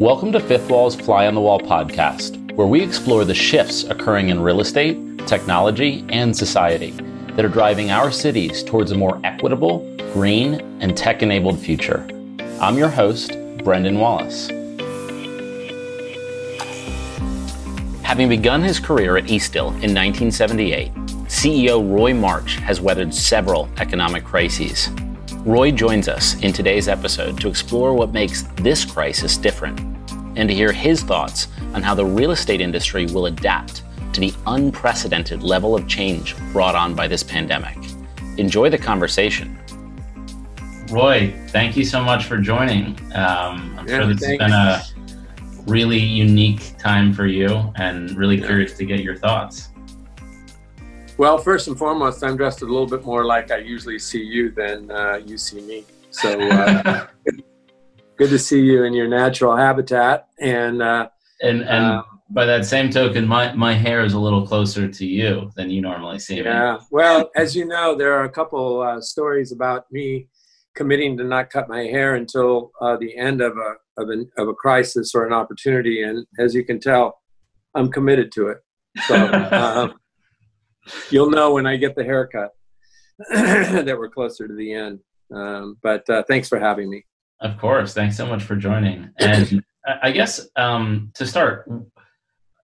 Welcome 0.00 0.32
to 0.32 0.40
Fifth 0.40 0.70
Wall's 0.70 0.96
Fly 0.96 1.26
on 1.26 1.34
the 1.34 1.40
Wall 1.40 1.60
podcast, 1.60 2.52
where 2.54 2.66
we 2.66 2.82
explore 2.82 3.24
the 3.24 3.34
shifts 3.34 3.84
occurring 3.84 4.28
in 4.28 4.40
real 4.40 4.60
estate, 4.60 4.98
technology, 5.26 6.04
and 6.10 6.36
society 6.36 6.90
that 7.36 7.44
are 7.44 7.48
driving 7.48 7.90
our 7.90 8.10
cities 8.10 8.62
towards 8.62 8.90
a 8.90 8.94
more 8.94 9.18
equitable, 9.24 9.78
green, 10.12 10.54
and 10.80 10.96
tech 10.96 11.22
enabled 11.22 11.58
future. 11.58 12.06
I'm 12.60 12.76
your 12.76 12.88
host, 12.88 13.32
Brendan 13.64 13.98
Wallace. 13.98 14.48
Having 18.02 18.28
begun 18.28 18.62
his 18.62 18.78
career 18.78 19.16
at 19.16 19.24
Eastdil 19.24 19.68
in 19.68 19.94
1978, 19.94 20.90
CEO 21.30 21.88
Roy 21.96 22.12
March 22.12 22.56
has 22.56 22.80
weathered 22.80 23.14
several 23.14 23.68
economic 23.78 24.24
crises. 24.24 24.90
Roy 25.46 25.70
joins 25.70 26.08
us 26.08 26.34
in 26.42 26.52
today's 26.52 26.88
episode 26.88 27.40
to 27.40 27.48
explore 27.48 27.94
what 27.94 28.12
makes 28.12 28.42
this 28.56 28.84
crisis 28.84 29.36
different 29.36 29.78
and 30.36 30.48
to 30.48 30.54
hear 30.54 30.72
his 30.72 31.04
thoughts 31.04 31.46
on 31.72 31.82
how 31.82 31.94
the 31.94 32.04
real 32.04 32.32
estate 32.32 32.60
industry 32.60 33.06
will 33.06 33.26
adapt 33.26 33.84
to 34.12 34.20
the 34.20 34.34
unprecedented 34.48 35.44
level 35.44 35.76
of 35.76 35.86
change 35.86 36.36
brought 36.52 36.74
on 36.74 36.96
by 36.96 37.06
this 37.06 37.22
pandemic. 37.22 37.78
Enjoy 38.36 38.68
the 38.68 38.76
conversation. 38.76 39.56
Roy, 40.90 41.32
thank 41.50 41.76
you 41.76 41.84
so 41.84 42.02
much 42.02 42.24
for 42.24 42.38
joining. 42.38 42.98
Um, 43.14 43.76
I'm 43.78 43.86
yeah, 43.86 44.00
sure 44.00 44.12
this 44.12 44.26
has 44.26 44.36
been 44.36 44.50
a 44.50 44.82
really 45.68 46.00
unique 46.00 46.76
time 46.76 47.14
for 47.14 47.26
you 47.26 47.72
and 47.76 48.10
really 48.16 48.40
yeah. 48.40 48.46
curious 48.46 48.76
to 48.78 48.84
get 48.84 48.98
your 48.98 49.16
thoughts. 49.16 49.68
Well, 51.20 51.36
first 51.36 51.68
and 51.68 51.76
foremost, 51.76 52.24
I'm 52.24 52.34
dressed 52.38 52.62
a 52.62 52.64
little 52.64 52.86
bit 52.86 53.04
more 53.04 53.26
like 53.26 53.50
I 53.50 53.58
usually 53.58 53.98
see 53.98 54.22
you 54.22 54.52
than 54.52 54.90
uh, 54.90 55.16
you 55.16 55.36
see 55.36 55.60
me. 55.60 55.84
So 56.08 56.40
uh, 56.40 57.08
good 58.16 58.30
to 58.30 58.38
see 58.38 58.62
you 58.62 58.84
in 58.84 58.94
your 58.94 59.06
natural 59.06 59.54
habitat. 59.54 60.28
And 60.38 60.80
uh, 60.80 61.10
and 61.42 61.60
and 61.60 61.84
um, 61.84 62.04
by 62.30 62.46
that 62.46 62.64
same 62.64 62.88
token, 62.88 63.28
my 63.28 63.52
my 63.52 63.74
hair 63.74 64.02
is 64.02 64.14
a 64.14 64.18
little 64.18 64.46
closer 64.46 64.88
to 64.88 65.04
you 65.04 65.50
than 65.56 65.68
you 65.68 65.82
normally 65.82 66.18
see. 66.20 66.36
Yeah. 66.36 66.42
Me. 66.42 66.48
Yeah. 66.48 66.78
Well, 66.90 67.30
as 67.36 67.54
you 67.54 67.66
know, 67.66 67.94
there 67.94 68.14
are 68.14 68.24
a 68.24 68.30
couple 68.30 68.80
uh, 68.80 69.02
stories 69.02 69.52
about 69.52 69.84
me 69.92 70.26
committing 70.74 71.18
to 71.18 71.24
not 71.24 71.50
cut 71.50 71.68
my 71.68 71.82
hair 71.82 72.14
until 72.14 72.72
uh, 72.80 72.96
the 72.96 73.14
end 73.18 73.42
of 73.42 73.58
a 73.58 73.74
of, 74.00 74.08
an, 74.08 74.30
of 74.38 74.48
a 74.48 74.54
crisis 74.54 75.14
or 75.14 75.26
an 75.26 75.34
opportunity. 75.34 76.02
And 76.02 76.26
as 76.38 76.54
you 76.54 76.64
can 76.64 76.80
tell, 76.80 77.20
I'm 77.74 77.92
committed 77.92 78.32
to 78.32 78.48
it. 78.48 78.60
So 79.06 79.16
uh, 79.16 79.88
you'll 81.10 81.30
know 81.30 81.54
when 81.54 81.66
I 81.66 81.76
get 81.76 81.94
the 81.94 82.04
haircut 82.04 82.50
that 83.30 83.96
we're 83.98 84.08
closer 84.08 84.48
to 84.48 84.54
the 84.54 84.72
end. 84.72 85.00
Um, 85.34 85.76
but 85.82 86.08
uh, 86.08 86.22
thanks 86.26 86.48
for 86.48 86.58
having 86.58 86.90
me. 86.90 87.04
Of 87.40 87.58
course. 87.58 87.94
Thanks 87.94 88.16
so 88.16 88.26
much 88.26 88.42
for 88.42 88.56
joining. 88.56 89.10
And 89.18 89.62
I 90.02 90.10
guess 90.10 90.48
um, 90.56 91.10
to 91.14 91.26
start, 91.26 91.70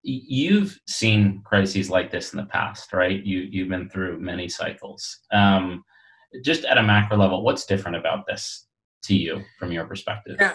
you've 0.02 0.78
seen 0.86 1.42
crises 1.44 1.90
like 1.90 2.10
this 2.10 2.32
in 2.32 2.38
the 2.38 2.46
past, 2.46 2.92
right? 2.92 3.24
You, 3.24 3.40
you've 3.50 3.68
been 3.68 3.88
through 3.88 4.20
many 4.20 4.48
cycles. 4.48 5.20
Um, 5.32 5.84
just 6.44 6.64
at 6.64 6.78
a 6.78 6.82
macro 6.82 7.16
level, 7.16 7.42
what's 7.42 7.64
different 7.64 7.96
about 7.96 8.26
this 8.26 8.66
to 9.04 9.16
you 9.16 9.42
from 9.58 9.72
your 9.72 9.84
perspective? 9.84 10.36
Yeah. 10.38 10.54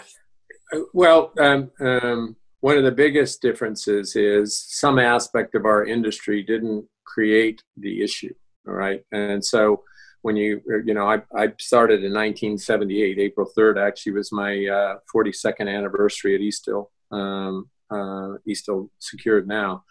Well, 0.94 1.32
um, 1.38 1.70
um, 1.80 2.36
one 2.60 2.78
of 2.78 2.84
the 2.84 2.92
biggest 2.92 3.42
differences 3.42 4.14
is 4.14 4.58
some 4.58 4.98
aspect 4.98 5.54
of 5.54 5.66
our 5.66 5.84
industry 5.84 6.42
didn't 6.42 6.86
create 7.04 7.62
the 7.76 8.02
issue. 8.02 8.34
All 8.66 8.74
right. 8.74 9.04
And 9.12 9.44
so 9.44 9.82
when 10.22 10.36
you 10.36 10.62
you 10.84 10.94
know 10.94 11.06
I, 11.06 11.16
I 11.36 11.52
started 11.58 12.04
in 12.04 12.12
1978 12.12 13.18
april 13.18 13.50
3rd 13.56 13.84
actually 13.84 14.12
was 14.12 14.32
my 14.32 14.52
uh, 14.66 14.96
42nd 15.14 15.68
anniversary 15.68 16.34
at 16.34 16.40
eastdil 16.40 16.86
um, 17.10 17.68
uh, 17.90 18.38
eastdil 18.48 18.88
secured 18.98 19.46
now 19.46 19.84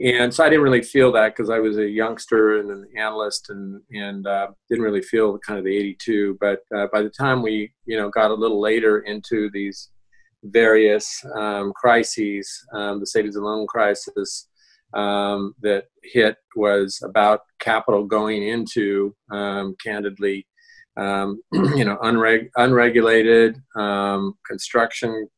and 0.00 0.32
so 0.32 0.44
i 0.44 0.48
didn't 0.48 0.64
really 0.64 0.82
feel 0.82 1.10
that 1.12 1.34
because 1.34 1.50
i 1.50 1.58
was 1.58 1.78
a 1.78 1.88
youngster 1.88 2.60
and 2.60 2.70
an 2.70 2.86
analyst 2.96 3.50
and 3.50 3.80
and 3.92 4.26
uh, 4.26 4.48
didn't 4.68 4.84
really 4.84 5.02
feel 5.02 5.38
kind 5.38 5.58
of 5.58 5.64
the 5.64 5.76
82 5.76 6.36
but 6.40 6.60
uh, 6.74 6.86
by 6.92 7.02
the 7.02 7.10
time 7.10 7.42
we 7.42 7.72
you 7.86 7.96
know 7.96 8.10
got 8.10 8.30
a 8.30 8.34
little 8.34 8.60
later 8.60 9.00
into 9.00 9.50
these 9.52 9.90
various 10.44 11.24
um, 11.36 11.72
crises 11.74 12.66
um, 12.74 13.00
the 13.00 13.06
savings 13.06 13.36
and 13.36 13.44
loan 13.44 13.66
crisis 13.66 14.48
um, 14.92 15.54
that 15.60 15.86
hit 16.02 16.36
was 16.56 17.00
about 17.04 17.40
capital 17.60 18.04
going 18.04 18.46
into, 18.46 19.14
um, 19.30 19.74
candidly, 19.82 20.46
um, 20.96 21.40
you 21.52 21.84
know, 21.84 21.96
unreg- 22.02 22.50
unregulated 22.56 23.60
um, 23.76 24.34
construction 24.46 25.28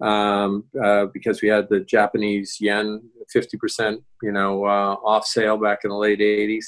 um, 0.00 0.64
uh, 0.82 1.06
because 1.12 1.42
we 1.42 1.48
had 1.48 1.68
the 1.68 1.80
Japanese 1.80 2.58
yen 2.60 3.02
50%, 3.34 3.98
you 4.22 4.32
know, 4.32 4.64
uh, 4.64 4.96
off 5.04 5.26
sale 5.26 5.56
back 5.56 5.80
in 5.84 5.90
the 5.90 5.96
late 5.96 6.20
80s. 6.20 6.64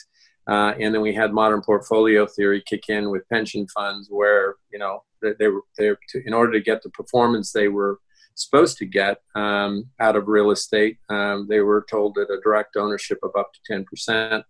Uh, 0.48 0.74
and 0.78 0.94
then 0.94 1.02
we 1.02 1.12
had 1.12 1.32
modern 1.32 1.60
portfolio 1.60 2.24
theory 2.26 2.62
kick 2.66 2.84
in 2.88 3.10
with 3.10 3.28
pension 3.28 3.66
funds 3.74 4.08
where, 4.10 4.54
you 4.72 4.78
know, 4.78 5.02
they, 5.20 5.32
they 5.38 5.48
were, 5.48 5.62
they, 5.76 5.90
in 6.24 6.32
order 6.32 6.52
to 6.52 6.60
get 6.60 6.82
the 6.82 6.90
performance 6.90 7.50
they 7.50 7.68
were 7.68 7.98
supposed 8.36 8.78
to 8.78 8.86
get 8.86 9.18
um, 9.34 9.86
out 9.98 10.14
of 10.14 10.28
real 10.28 10.50
estate. 10.50 10.98
Um, 11.08 11.46
they 11.48 11.60
were 11.60 11.84
told 11.90 12.14
that 12.14 12.30
a 12.30 12.40
direct 12.42 12.76
ownership 12.76 13.18
of 13.22 13.30
up 13.36 13.50
to 13.52 13.84
10% 13.84 14.44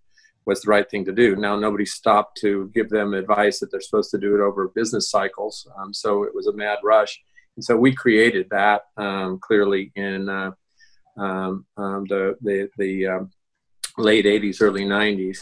was 0.44 0.60
the 0.60 0.70
right 0.70 0.88
thing 0.88 1.04
to 1.06 1.12
do. 1.12 1.34
Now, 1.36 1.56
nobody 1.56 1.86
stopped 1.86 2.38
to 2.38 2.70
give 2.74 2.90
them 2.90 3.14
advice 3.14 3.60
that 3.60 3.70
they're 3.70 3.80
supposed 3.80 4.10
to 4.10 4.18
do 4.18 4.34
it 4.34 4.40
over 4.40 4.68
business 4.68 5.10
cycles. 5.10 5.66
Um, 5.78 5.94
so 5.94 6.24
it 6.24 6.34
was 6.34 6.46
a 6.46 6.52
mad 6.52 6.78
rush. 6.84 7.20
And 7.56 7.64
so 7.64 7.76
we 7.76 7.94
created 7.94 8.48
that 8.50 8.82
um, 8.96 9.38
clearly 9.40 9.92
in 9.96 10.28
uh, 10.28 10.50
um, 11.16 11.64
um, 11.76 12.04
the, 12.08 12.36
the, 12.42 12.68
the 12.76 13.28
late 13.96 14.26
80s, 14.26 14.58
early 14.60 14.84
90s 14.84 15.38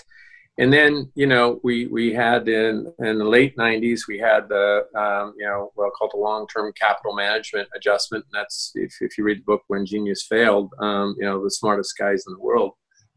and 0.59 0.73
then 0.73 1.11
you 1.15 1.27
know 1.27 1.61
we 1.65 1.87
we 1.87 2.13
had 2.13 2.49
in 2.49 2.93
in 3.01 3.19
the 3.19 3.25
late 3.25 3.57
90s 3.57 4.03
we 4.07 4.19
had 4.19 4.49
the 4.49 4.87
um, 4.97 5.35
you 5.37 5.45
know 5.45 5.73
well 5.75 5.91
called 5.91 6.13
the 6.15 6.19
long-term 6.19 6.73
capital 6.79 7.15
management 7.15 7.69
adjustment. 7.75 8.25
And 8.25 8.41
that's 8.41 8.73
if, 8.75 8.95
if 9.01 9.19
you 9.19 9.25
read 9.25 9.39
the 9.39 9.45
book 9.45 9.63
when 9.67 9.85
genius 9.85 10.23
failed 10.23 10.73
um, 10.81 11.17
you 11.19 11.25
know 11.25 11.43
the 11.43 11.51
smartest 11.51 11.97
guys 11.99 12.25
in 12.27 12.35
the 12.35 12.41
world 12.41 12.73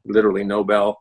literally 0.06 0.44
nobel 0.44 1.00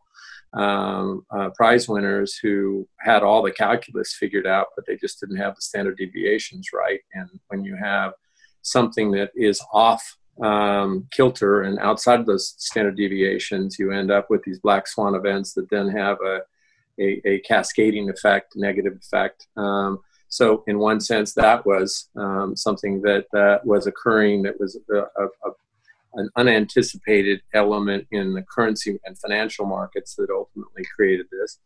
um, 0.53 1.25
uh, 1.31 1.49
prize 1.55 1.89
winners 1.89 2.37
who 2.41 2.87
had 2.99 3.23
all 3.23 3.41
the 3.41 3.51
calculus 3.51 4.15
figured 4.19 4.47
out 4.47 4.67
but 4.75 4.85
they 4.85 4.95
just 4.95 5.19
didn't 5.19 5.37
have 5.37 5.55
the 5.55 5.61
standard 5.61 5.97
deviations 5.97 6.69
right. 6.73 6.99
And 7.13 7.29
when 7.47 7.63
you 7.63 7.75
have 7.75 8.13
something 8.61 9.11
that 9.11 9.31
is 9.35 9.61
off 9.73 10.17
um, 10.41 11.07
kilter 11.11 11.61
and 11.61 11.79
outside 11.79 12.19
of 12.19 12.25
those 12.25 12.55
standard 12.57 12.95
deviations, 12.95 13.77
you 13.79 13.91
end 13.91 14.11
up 14.11 14.29
with 14.29 14.43
these 14.43 14.59
black 14.59 14.87
swan 14.87 15.15
events 15.15 15.53
that 15.53 15.69
then 15.69 15.87
have 15.89 16.17
a, 16.21 16.41
a, 16.99 17.21
a 17.25 17.39
cascading 17.39 18.09
effect, 18.09 18.53
negative 18.55 18.97
effect. 19.01 19.47
Um, 19.55 19.99
so, 20.29 20.63
in 20.67 20.79
one 20.79 20.99
sense, 20.99 21.33
that 21.33 21.65
was 21.65 22.09
um, 22.15 22.55
something 22.55 23.01
that 23.01 23.25
uh, 23.33 23.59
was 23.63 23.87
occurring 23.87 24.43
that 24.43 24.59
was 24.59 24.77
a, 24.91 24.97
a, 24.97 25.51
an 26.15 26.29
unanticipated 26.35 27.41
element 27.53 28.07
in 28.11 28.33
the 28.33 28.41
currency 28.41 28.99
and 29.05 29.17
financial 29.17 29.65
markets 29.65 30.15
that 30.15 30.29
ultimately 30.29 30.83
created 30.95 31.27
this. 31.31 31.59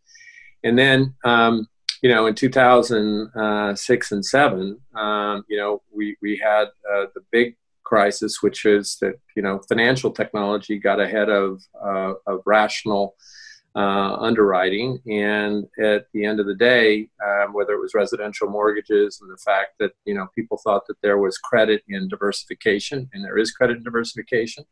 And 0.64 0.78
then, 0.78 1.16
um, 1.24 1.68
you 2.02 2.10
know, 2.10 2.28
in 2.28 2.36
2006 2.36 4.12
and 4.12 4.26
7, 4.26 4.80
um, 4.96 5.46
you 5.48 5.58
know, 5.58 5.82
we, 5.96 6.18
we 6.22 6.38
had 6.44 6.66
uh, 6.92 7.06
the 7.16 7.22
big 7.32 7.56
crisis, 7.92 8.42
which 8.42 8.66
is 8.66 8.98
that 9.02 9.16
you 9.36 9.44
know 9.44 9.60
financial 9.68 10.12
technology 10.12 10.80
got 10.80 11.02
ahead 11.02 11.30
of 11.30 11.62
uh, 11.90 12.14
of 12.26 12.40
rational 12.46 13.16
uh, 13.76 14.16
underwriting, 14.28 15.00
and 15.10 15.66
at 15.78 16.06
the 16.14 16.24
end 16.24 16.40
of 16.40 16.46
the 16.46 16.56
day, 16.56 17.10
um, 17.28 17.52
whether 17.54 17.74
it 17.74 17.82
was 17.82 17.94
residential 17.94 18.50
mortgages 18.50 19.20
and 19.22 19.30
the 19.30 19.44
fact 19.46 19.72
that 19.80 19.92
you 20.06 20.14
know 20.14 20.28
people 20.34 20.58
thought 20.64 20.88
that 20.88 21.02
there 21.02 21.18
was 21.18 21.38
credit 21.38 21.84
in 21.90 22.08
diversification, 22.08 23.10
and 23.12 23.26
there 23.26 23.38
is 23.38 23.52
credit 23.52 23.78
in 23.78 23.84
diversification. 23.84 24.64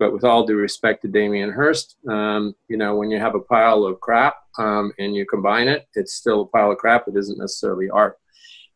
But 0.00 0.12
with 0.12 0.24
all 0.24 0.46
due 0.46 0.56
respect 0.56 1.02
to 1.02 1.08
Damien 1.08 1.50
Hirst, 1.50 1.96
um, 2.08 2.54
you 2.68 2.76
know, 2.76 2.94
when 2.96 3.10
you 3.10 3.18
have 3.18 3.34
a 3.34 3.40
pile 3.54 3.84
of 3.84 4.00
crap 4.00 4.36
um, 4.56 4.92
and 4.98 5.14
you 5.14 5.26
combine 5.26 5.66
it, 5.66 5.88
it's 5.94 6.14
still 6.14 6.42
a 6.42 6.46
pile 6.46 6.70
of 6.70 6.78
crap. 6.78 7.08
It 7.08 7.16
isn't 7.16 7.38
necessarily 7.38 7.88
art. 7.90 8.16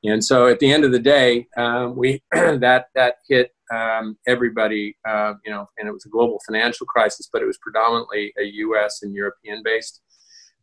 And 0.05 0.25
so 0.25 0.49
at 0.49 0.59
the 0.59 0.73
end 0.73 0.85
of 0.85 0.91
the 0.91 0.99
day, 0.99 1.47
um, 1.57 1.97
we 1.97 2.23
that 2.33 2.87
that 2.95 3.17
hit 3.29 3.52
um, 3.73 4.19
everybody, 4.27 4.97
uh, 5.09 5.35
you 5.45 5.51
know, 5.51 5.67
and 5.79 5.89
it 5.89 5.93
was 5.93 6.05
a 6.05 6.11
global 6.11 6.41
financial 6.47 6.87
crisis, 6.87 7.29
but 7.33 7.43
it 7.43 7.47
was 7.47 7.59
predominantly 7.59 8.33
a 8.39 8.45
U.S. 8.45 9.01
and 9.03 9.15
European-based 9.15 10.01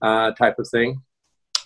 uh, 0.02 0.32
type 0.32 0.60
of 0.60 0.68
thing. 0.70 1.02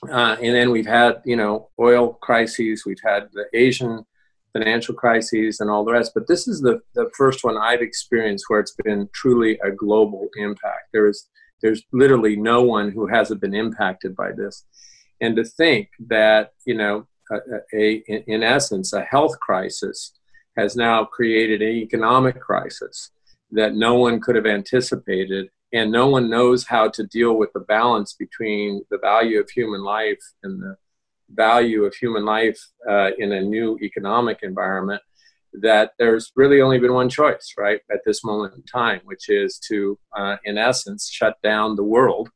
Uh, 0.09 0.35
and 0.41 0.55
then 0.55 0.71
we've 0.71 0.85
had, 0.85 1.21
you 1.25 1.35
know, 1.35 1.69
oil 1.79 2.17
crises, 2.21 2.83
we've 2.85 3.01
had 3.03 3.29
the 3.33 3.45
Asian 3.53 4.05
financial 4.53 4.93
crises, 4.93 5.59
and 5.59 5.69
all 5.69 5.85
the 5.85 5.93
rest. 5.93 6.11
But 6.13 6.27
this 6.27 6.47
is 6.47 6.61
the 6.61 6.81
the 6.93 7.09
first 7.17 7.43
one 7.43 7.57
I've 7.57 7.81
experienced 7.81 8.45
where 8.47 8.59
it's 8.59 8.75
been 8.83 9.09
truly 9.13 9.59
a 9.63 9.71
global 9.71 10.27
impact. 10.37 10.89
There 10.91 11.07
is 11.07 11.27
there's 11.61 11.83
literally 11.93 12.35
no 12.35 12.61
one 12.61 12.91
who 12.91 13.07
hasn't 13.07 13.41
been 13.41 13.55
impacted 13.55 14.15
by 14.15 14.31
this. 14.33 14.65
and 15.21 15.35
to 15.37 15.45
think 15.45 15.87
that 16.07 16.51
you 16.65 16.75
know 16.75 17.07
a, 17.31 17.37
a, 17.73 18.03
in 18.27 18.43
essence 18.43 18.93
a 18.93 19.01
health 19.01 19.39
crisis 19.39 20.11
has 20.57 20.75
now 20.75 21.05
created 21.05 21.61
an 21.61 21.69
economic 21.69 22.39
crisis 22.39 23.11
that 23.51 23.75
no 23.75 23.95
one 23.95 24.19
could 24.19 24.35
have 24.35 24.45
anticipated 24.45 25.49
and 25.73 25.91
no 25.91 26.07
one 26.07 26.29
knows 26.29 26.65
how 26.67 26.87
to 26.87 27.03
deal 27.07 27.33
with 27.33 27.51
the 27.53 27.59
balance 27.59 28.13
between 28.13 28.83
the 28.91 28.97
value 28.99 29.39
of 29.39 29.49
human 29.49 29.83
life 29.83 30.21
and 30.43 30.61
the 30.61 30.75
value 31.29 31.83
of 31.83 31.95
human 31.95 32.25
life 32.25 32.59
uh, 32.89 33.09
in 33.17 33.31
a 33.31 33.41
new 33.41 33.77
economic 33.81 34.39
environment 34.43 35.01
that 35.61 35.91
there's 35.99 36.31
really 36.35 36.61
only 36.61 36.79
been 36.79 36.93
one 36.93 37.09
choice 37.09 37.53
right 37.57 37.81
at 37.91 37.99
this 38.05 38.23
moment 38.23 38.53
in 38.55 38.63
time 38.63 39.01
which 39.05 39.29
is 39.29 39.59
to 39.59 39.97
uh, 40.17 40.37
in 40.45 40.57
essence 40.57 41.09
shut 41.11 41.35
down 41.43 41.75
the 41.75 41.83
world 41.83 42.29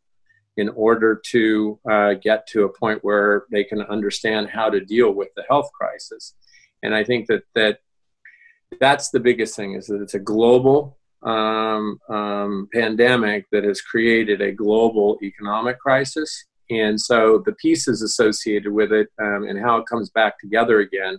in 0.55 0.69
order 0.69 1.21
to 1.23 1.79
uh, 1.89 2.13
get 2.15 2.47
to 2.47 2.63
a 2.63 2.79
point 2.79 3.03
where 3.03 3.45
they 3.51 3.63
can 3.63 3.81
understand 3.83 4.49
how 4.49 4.69
to 4.69 4.83
deal 4.83 5.11
with 5.11 5.29
the 5.35 5.43
health 5.47 5.69
crisis. 5.73 6.33
And 6.83 6.93
i 6.93 7.03
think 7.03 7.27
that 7.27 7.43
that 7.55 7.79
that's 8.79 9.09
the 9.09 9.19
biggest 9.19 9.55
thing 9.55 9.73
is 9.73 9.87
that 9.87 10.01
it's 10.01 10.13
a 10.13 10.19
global 10.19 10.97
um, 11.23 11.99
um, 12.09 12.69
pandemic 12.73 13.45
that 13.51 13.63
has 13.63 13.81
created 13.81 14.41
a 14.41 14.51
global 14.51 15.17
economic 15.21 15.79
crisis. 15.79 16.45
And 16.69 16.99
so 16.99 17.41
the 17.45 17.53
pieces 17.53 18.01
associated 18.01 18.71
with 18.71 18.91
it 18.91 19.07
um, 19.21 19.43
and 19.47 19.59
how 19.59 19.77
it 19.77 19.87
comes 19.87 20.09
back 20.09 20.39
together 20.39 20.79
again, 20.79 21.17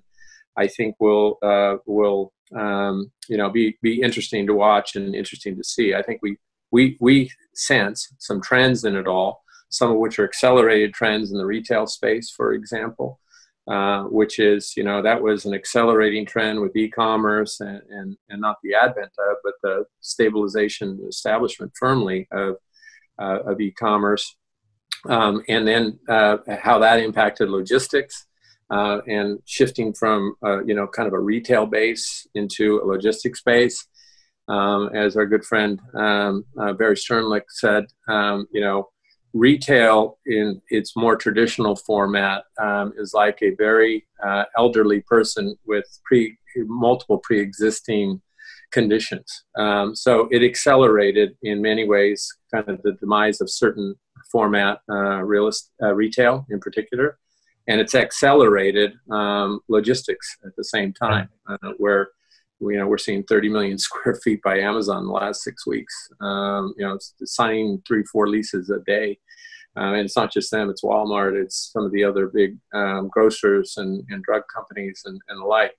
I 0.57 0.67
think 0.67 0.97
will 1.01 1.39
uh, 1.43 1.77
will 1.87 2.33
um, 2.55 3.11
you 3.29 3.37
know 3.37 3.49
be 3.49 3.79
be 3.81 4.01
interesting 4.01 4.47
to 4.47 4.55
watch 4.55 4.97
and 4.97 5.15
interesting 5.15 5.57
to 5.57 5.65
see. 5.65 5.95
I 5.95 6.03
think 6.03 6.21
we 6.23 6.37
we 6.71 6.97
we 7.01 7.31
sense 7.55 8.13
some 8.19 8.41
trends 8.43 8.85
in 8.85 8.97
it 8.97 9.07
all, 9.07 9.43
some 9.71 9.91
of 9.91 9.99
which 9.99 10.19
are 10.19 10.25
accelerated 10.25 10.93
trends 10.93 11.31
in 11.31 11.39
the 11.39 11.47
retail 11.47 11.87
space, 11.87 12.31
for 12.31 12.53
example. 12.53 13.21
Uh, 13.69 14.05
which 14.05 14.39
is, 14.39 14.73
you 14.79 14.83
know, 14.83 15.03
that 15.03 15.21
was 15.21 15.45
an 15.45 15.53
accelerating 15.53 16.25
trend 16.25 16.59
with 16.59 16.75
e-commerce 16.75 17.61
and, 17.61 17.83
and, 17.91 18.17
and 18.31 18.41
not 18.41 18.57
the 18.63 18.73
advent 18.73 19.13
of, 19.19 19.37
but 19.45 19.53
the 19.63 19.85
stabilization 20.01 20.99
establishment 21.07 21.71
firmly 21.79 22.27
of, 22.33 22.57
uh, 23.21 23.41
of 23.45 23.61
e-commerce. 23.61 24.37
Um, 25.07 25.43
and 25.49 25.69
then 25.69 25.99
uh, 26.09 26.39
how 26.63 26.79
that 26.79 26.99
impacted 26.99 27.51
logistics 27.51 28.25
uh, 28.71 29.01
and 29.07 29.39
shifting 29.45 29.93
from, 29.93 30.37
uh, 30.43 30.65
you 30.65 30.75
know, 30.75 30.87
kind 30.87 31.07
of 31.07 31.13
a 31.13 31.21
retail 31.21 31.67
base 31.67 32.27
into 32.35 32.81
a 32.83 32.87
logistics 32.87 33.43
base. 33.43 33.87
Um, 34.49 34.89
as 34.95 35.15
our 35.15 35.27
good 35.27 35.45
friend 35.45 35.79
um, 35.93 36.47
Barry 36.57 36.97
Sternlicht 36.97 37.51
said, 37.51 37.85
um, 38.09 38.47
you 38.51 38.63
know, 38.63 38.89
retail 39.35 40.19
in 40.27 40.61
its 40.71 40.97
more 40.97 41.17
traditional 41.17 41.77
format 41.77 42.45
um, 42.61 42.93
is 42.97 43.13
like 43.15 43.39
a 43.43 43.55
very 43.57 44.07
uh, 44.25 44.45
elderly 44.57 45.01
person 45.03 45.57
with 45.67 45.87
pre 46.05 46.37
multiple 46.57 47.19
pre-existing 47.19 48.21
conditions. 48.73 49.45
Um, 49.57 49.95
so 49.95 50.29
it 50.31 50.43
accelerated 50.43 51.37
in 51.43 51.63
many 51.63 51.87
ways 51.87 52.29
kind 52.53 52.69
of 52.69 52.83
the 52.83 52.93
demise 52.93 53.41
of 53.41 53.51
certain 53.51 53.95
format 54.31 54.81
uh, 54.91 55.23
uh, 55.23 55.95
retail 55.95 56.47
in 56.51 56.61
particular, 56.61 57.19
and 57.67 57.81
it's 57.81 57.95
accelerated 57.95 58.93
um, 59.11 59.61
logistics 59.69 60.37
at 60.45 60.57
the 60.57 60.65
same 60.65 60.93
time, 60.93 61.29
uh, 61.49 61.73
where 61.79 62.09
you 62.61 62.77
know 62.77 62.87
we're 62.87 62.99
seeing 62.99 63.23
30 63.25 63.49
million 63.49 63.79
square 63.89 64.15
feet 64.17 64.43
by 64.43 64.59
Amazon 64.59 64.99
in 64.99 65.07
the 65.07 65.13
last 65.13 65.43
six 65.43 65.67
weeks. 65.67 65.95
Um, 66.21 66.75
you 66.77 66.87
know, 66.87 66.99
signing 67.25 67.83
three, 67.87 68.05
four 68.05 68.29
leases 68.29 68.71
a 68.71 68.81
day. 68.81 69.19
Uh, 69.77 69.93
and 69.93 70.01
it's 70.01 70.17
not 70.17 70.33
just 70.33 70.51
them; 70.51 70.71
it's 70.71 70.83
Walmart, 70.83 71.41
it's 71.41 71.71
some 71.73 71.85
of 71.85 71.93
the 71.93 72.03
other 72.03 72.27
big 72.27 72.57
um, 72.75 73.09
grocers 73.09 73.77
and, 73.77 74.05
and 74.09 74.25
drug 74.25 74.43
companies 74.53 75.03
and, 75.05 75.21
and 75.29 75.41
the 75.41 75.45
like. 75.45 75.79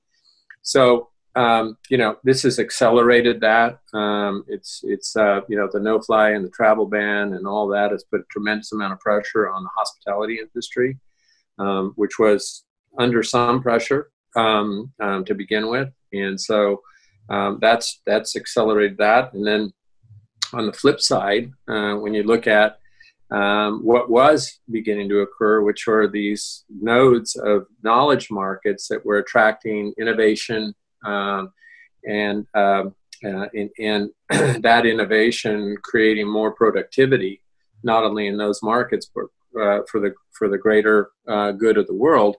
So 0.61 1.09
um, 1.35 1.77
you 1.89 1.97
know, 1.97 2.17
this 2.23 2.43
has 2.43 2.59
accelerated 2.59 3.39
that. 3.41 3.79
Um, 3.93 4.43
it's 4.47 4.81
it's 4.83 5.15
uh, 5.15 5.41
you 5.47 5.57
know 5.57 5.69
the 5.71 5.79
no 5.79 5.99
fly 6.01 6.31
and 6.31 6.43
the 6.43 6.49
travel 6.49 6.85
ban 6.85 7.33
and 7.33 7.47
all 7.47 7.67
that 7.69 7.91
has 7.91 8.03
put 8.03 8.21
a 8.21 8.25
tremendous 8.31 8.71
amount 8.71 8.93
of 8.93 8.99
pressure 8.99 9.49
on 9.49 9.63
the 9.63 9.69
hospitality 9.75 10.39
industry, 10.39 10.97
um, 11.59 11.93
which 11.95 12.19
was 12.19 12.63
under 12.97 13.21
some 13.21 13.61
pressure 13.61 14.11
um, 14.35 14.91
um, 14.99 15.23
to 15.25 15.35
begin 15.35 15.69
with 15.69 15.89
and 16.13 16.39
so 16.39 16.81
um, 17.29 17.59
that's 17.61 18.01
that's 18.05 18.35
accelerated 18.35 18.97
that. 18.97 19.33
And 19.33 19.45
then 19.45 19.73
on 20.53 20.65
the 20.65 20.73
flip 20.73 20.99
side, 20.99 21.51
uh, 21.67 21.93
when 21.95 22.13
you 22.13 22.23
look 22.23 22.47
at 22.47 22.79
um, 23.31 23.85
what 23.85 24.09
was 24.09 24.59
beginning 24.71 25.09
to 25.09 25.19
occur, 25.19 25.61
which 25.61 25.87
are 25.87 26.07
these 26.07 26.63
nodes 26.69 27.35
of 27.35 27.67
knowledge 27.83 28.31
markets 28.31 28.87
that 28.87 29.05
were 29.05 29.17
attracting 29.17 29.93
innovation 29.99 30.73
um, 31.05 31.53
and 32.07 32.47
um, 32.55 32.95
uh, 33.23 33.47
and, 33.53 33.69
and 33.79 34.63
that 34.63 34.85
innovation 34.85 35.77
creating 35.83 36.27
more 36.27 36.51
productivity, 36.51 37.41
not 37.83 38.03
only 38.03 38.27
in 38.27 38.37
those 38.37 38.63
markets 38.63 39.09
but 39.13 39.25
uh, 39.61 39.81
for 39.91 39.99
the 39.99 40.13
for 40.31 40.47
the 40.47 40.57
greater 40.57 41.09
uh, 41.27 41.51
good 41.51 41.77
of 41.77 41.85
the 41.87 41.93
world 41.93 42.37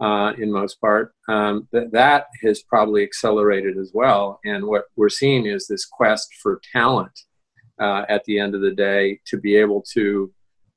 uh, 0.00 0.32
in 0.38 0.52
most 0.52 0.80
part, 0.80 1.12
um, 1.28 1.68
th- 1.72 1.90
that 1.90 2.26
has 2.42 2.62
probably 2.62 3.02
accelerated 3.02 3.76
as 3.76 3.90
well. 3.92 4.38
And 4.44 4.64
what 4.64 4.84
we're 4.96 5.08
seeing 5.08 5.46
is 5.46 5.66
this 5.66 5.84
quest 5.84 6.28
for 6.40 6.60
talent 6.72 7.18
uh, 7.80 8.04
at 8.08 8.24
the 8.24 8.38
end 8.38 8.54
of 8.54 8.60
the 8.60 8.70
day 8.70 9.20
to 9.26 9.38
be 9.38 9.56
able 9.56 9.84
to, 9.94 10.32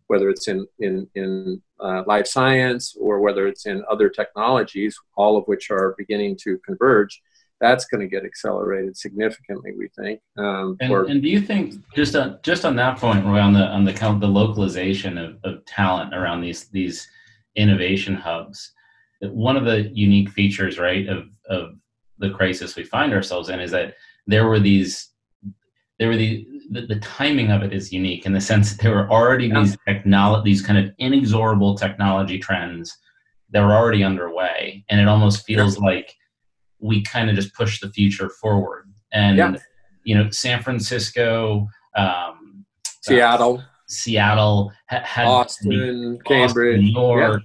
whether 0.08 0.30
it's 0.30 0.48
in, 0.48 0.68
in, 0.80 1.08
in 1.16 1.62
uh, 1.80 2.04
life 2.08 2.28
science 2.28 2.96
or 3.00 3.20
whether 3.20 3.48
it's 3.48 3.66
in 3.66 3.84
other 3.90 4.10
technologies, 4.10 4.98
all 5.16 5.38
of 5.38 5.46
which 5.46 5.70
are 5.70 5.96
beginning 5.98 6.38
to 6.44 6.60
converge. 6.66 7.22
That's 7.60 7.86
going 7.86 8.02
to 8.02 8.08
get 8.08 8.26
accelerated 8.26 8.98
significantly, 8.98 9.74
we 9.78 9.88
think. 9.96 10.20
Um, 10.36 10.78
and, 10.82 10.92
and, 10.92 11.22
do 11.22 11.30
you 11.30 11.40
think 11.40 11.76
just 11.96 12.16
on 12.16 12.40
just 12.42 12.66
on 12.66 12.76
that 12.78 12.98
point, 12.98 13.24
Roy, 13.24 13.40
on 13.40 13.54
the 13.54 13.68
on 13.68 13.84
the 13.84 13.92
the 13.92 14.28
localization 14.28 15.20
of, 15.20 15.38
of 15.44 15.64
talent 15.66 16.12
around 16.16 16.42
these 16.42 16.70
these 16.70 17.08
innovation 17.56 18.16
hubs, 18.16 18.74
one 19.22 19.58
of 19.58 19.66
the 19.66 19.90
unique 19.94 20.30
features, 20.30 20.80
right, 20.80 21.08
of 21.08 21.26
of 21.50 21.76
the 22.22 22.30
crisis 22.30 22.76
we 22.76 22.84
find 22.84 23.14
ourselves 23.14 23.50
in 23.50 23.60
is 23.60 23.72
that 23.72 23.96
there 24.28 24.48
were 24.48 24.60
these 24.60 25.10
there 26.00 26.08
were 26.08 26.18
the, 26.18 26.48
the, 26.72 26.88
the 26.88 27.00
timing 27.00 27.52
of 27.52 27.62
it 27.62 27.74
is 27.74 27.92
unique 27.92 28.26
in 28.26 28.34
the 28.34 28.42
sense 28.42 28.72
that 28.72 28.82
there 28.82 28.96
were 28.96 29.10
already 29.12 29.48
yeah. 29.48 29.60
these 29.60 29.78
technology 29.88 30.50
these 30.50 30.62
kind 30.62 30.80
of 30.80 30.94
inexorable 31.00 31.76
technology 31.76 32.40
trends 32.40 32.96
that 33.50 33.62
were 33.62 33.74
already 33.74 34.04
underway 34.04 34.84
and 34.90 35.02
it 35.02 35.08
almost 35.08 35.46
feels 35.46 35.78
yeah. 35.78 35.86
like 35.86 36.16
we 36.80 37.04
kind 37.04 37.30
of 37.30 37.36
just 37.36 37.54
push 37.54 37.80
the 37.82 37.90
future 37.90 38.30
forward 38.30 38.92
and 39.12 39.38
yeah. 39.38 39.56
you 40.04 40.16
know 40.16 40.30
san 40.30 40.62
francisco 40.62 41.68
um, 41.96 42.66
seattle 43.02 43.58
uh, 43.58 43.64
seattle 43.88 44.72
ha- 44.90 45.04
had 45.04 45.26
Boston, 45.26 46.18
Cambridge, 46.26 46.82
New 46.82 46.92
York, 46.92 47.44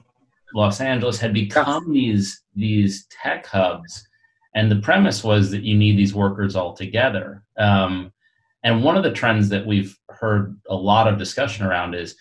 Los 0.55 0.81
Angeles 0.81 1.19
had 1.19 1.35
become 1.35 1.93
these 1.93 2.43
these 2.55 3.07
tech 3.07 3.47
hubs, 3.47 4.07
and 4.55 4.71
the 4.71 4.77
premise 4.77 5.23
was 5.23 5.51
that 5.51 5.63
you 5.63 5.77
need 5.77 5.99
these 5.99 6.15
workers 6.15 6.57
all 6.57 6.73
together. 6.73 7.43
Um, 7.59 8.13
and 8.63 8.83
one 8.83 8.97
of 8.97 9.03
the 9.03 9.13
trends 9.13 9.49
that 9.51 9.67
we've 9.67 9.97
heard 10.09 10.59
a 10.69 10.75
lot 10.75 11.09
of 11.09 11.19
discussion 11.19 11.67
around 11.67 11.95
is 11.95 12.17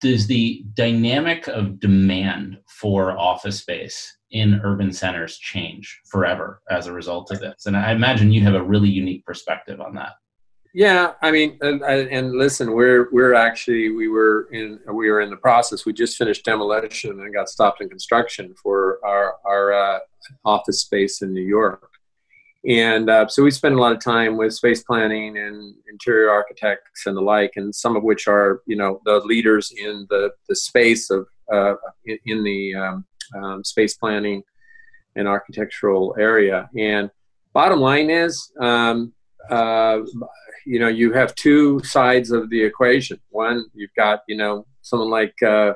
does 0.00 0.26
the 0.26 0.64
dynamic 0.74 1.46
of 1.46 1.78
demand 1.78 2.58
for 2.66 3.18
office 3.18 3.58
space 3.58 4.16
in 4.30 4.60
urban 4.64 4.92
centers 4.92 5.38
change 5.38 6.00
forever 6.06 6.62
as 6.70 6.86
a 6.86 6.92
result 6.92 7.30
of 7.30 7.40
this? 7.40 7.66
And 7.66 7.76
I 7.76 7.92
imagine 7.92 8.32
you 8.32 8.42
have 8.42 8.54
a 8.54 8.62
really 8.62 8.88
unique 8.88 9.24
perspective 9.26 9.80
on 9.80 9.94
that. 9.94 10.12
Yeah, 10.72 11.14
I 11.20 11.32
mean, 11.32 11.58
and, 11.62 11.82
and, 11.82 12.32
listen, 12.32 12.72
we're 12.72 13.08
we're 13.10 13.34
actually 13.34 13.90
we 13.90 14.08
were 14.08 14.48
in 14.52 14.78
we 14.86 15.10
were 15.10 15.20
in 15.20 15.30
the 15.30 15.36
process. 15.36 15.84
We 15.84 15.92
just 15.92 16.16
finished 16.16 16.44
demolition 16.44 17.10
and 17.20 17.34
got 17.34 17.48
stopped 17.48 17.80
in 17.80 17.88
construction 17.88 18.54
for 18.62 19.00
our 19.04 19.34
our 19.44 19.72
uh, 19.72 19.98
office 20.44 20.82
space 20.82 21.22
in 21.22 21.34
New 21.34 21.42
York, 21.42 21.90
and 22.68 23.10
uh, 23.10 23.26
so 23.26 23.42
we 23.42 23.50
spend 23.50 23.74
a 23.74 23.78
lot 23.78 23.92
of 23.92 24.00
time 24.00 24.36
with 24.36 24.54
space 24.54 24.84
planning 24.84 25.38
and 25.38 25.74
interior 25.90 26.30
architects 26.30 27.06
and 27.06 27.16
the 27.16 27.20
like, 27.20 27.54
and 27.56 27.74
some 27.74 27.96
of 27.96 28.04
which 28.04 28.28
are 28.28 28.62
you 28.66 28.76
know 28.76 29.00
the 29.04 29.18
leaders 29.24 29.72
in 29.76 30.06
the 30.08 30.30
the 30.48 30.54
space 30.54 31.10
of 31.10 31.26
uh, 31.52 31.74
in, 32.04 32.18
in, 32.26 32.44
the 32.44 32.74
um, 32.76 33.04
um, 33.42 33.64
space 33.64 33.96
planning 33.96 34.40
and 35.16 35.26
architectural 35.26 36.14
area. 36.16 36.70
And 36.78 37.10
bottom 37.52 37.80
line 37.80 38.08
is. 38.08 38.52
Um, 38.60 39.14
uh, 39.50 40.00
you 40.66 40.78
know 40.78 40.88
you 40.88 41.12
have 41.12 41.34
two 41.34 41.80
sides 41.84 42.30
of 42.30 42.50
the 42.50 42.62
equation. 42.62 43.18
One, 43.30 43.64
you've 43.74 43.94
got 43.96 44.20
you 44.28 44.36
know 44.36 44.66
someone 44.82 45.10
like 45.10 45.34
uh, 45.42 45.74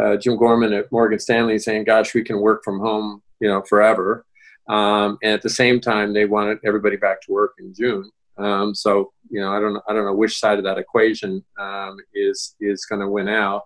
uh, 0.00 0.16
Jim 0.16 0.36
Gorman 0.36 0.72
at 0.72 0.90
Morgan 0.92 1.18
Stanley 1.18 1.58
saying, 1.58 1.84
"Gosh, 1.84 2.14
we 2.14 2.22
can 2.22 2.40
work 2.40 2.62
from 2.64 2.80
home, 2.80 3.22
you 3.40 3.48
know, 3.48 3.62
forever," 3.62 4.24
um, 4.68 5.18
and 5.22 5.32
at 5.32 5.42
the 5.42 5.50
same 5.50 5.80
time, 5.80 6.12
they 6.12 6.24
wanted 6.24 6.58
everybody 6.64 6.96
back 6.96 7.20
to 7.22 7.32
work 7.32 7.52
in 7.58 7.72
June. 7.74 8.10
Um, 8.38 8.74
so 8.74 9.12
you 9.30 9.40
know, 9.40 9.52
I 9.52 9.60
don't 9.60 9.82
I 9.88 9.92
don't 9.92 10.04
know 10.04 10.14
which 10.14 10.38
side 10.38 10.58
of 10.58 10.64
that 10.64 10.78
equation 10.78 11.44
um, 11.58 11.96
is 12.14 12.54
is 12.60 12.84
going 12.84 13.00
to 13.00 13.08
win 13.08 13.28
out. 13.28 13.64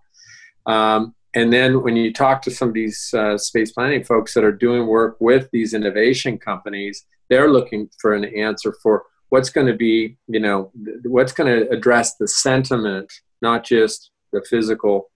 Um, 0.66 1.14
and 1.35 1.52
then 1.52 1.83
when 1.83 1.97
you 1.97 2.12
talk 2.12 2.42
to 2.42 2.50
some 2.50 2.69
of 2.69 2.75
these 2.75 3.14
uh, 3.14 3.38
space 3.38 3.73
planning 3.73 4.02
folks 4.02 4.35
that 4.35 4.45
are 4.45 4.52
doing 4.52 4.87
work 4.87 5.16
with 5.21 5.49
these 5.52 5.75
innovation 5.75 6.38
companies, 6.38 7.04
they're 7.28 7.50
looking 7.50 7.88
for 8.00 8.14
an 8.14 8.25
answer 8.25 8.75
for 8.83 9.04
what's 9.31 9.51
going 9.51 9.67
to 9.67 9.75
be, 9.75 10.17
you 10.27 10.41
know, 10.41 10.71
what's 11.05 11.33
going 11.33 11.53
to 11.53 11.71
address 11.71 12.17
the 12.17 12.29
sentiment, 12.29 13.11
not 13.41 13.65
just 13.65 14.11
the 14.33 14.45
physical 14.49 15.11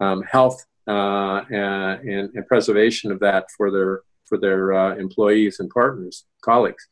um, 0.00 0.22
health 0.22 0.64
uh, 0.88 1.42
and, 1.50 2.30
and, 2.34 2.46
preservation 2.46 3.12
of 3.12 3.20
that 3.20 3.44
for 3.56 3.70
their 3.70 4.00
for 4.24 4.38
their 4.38 4.72
uh, 4.72 4.94
employees 4.96 5.60
and 5.60 5.68
partners, 5.70 6.24
colleagues. 6.42 6.88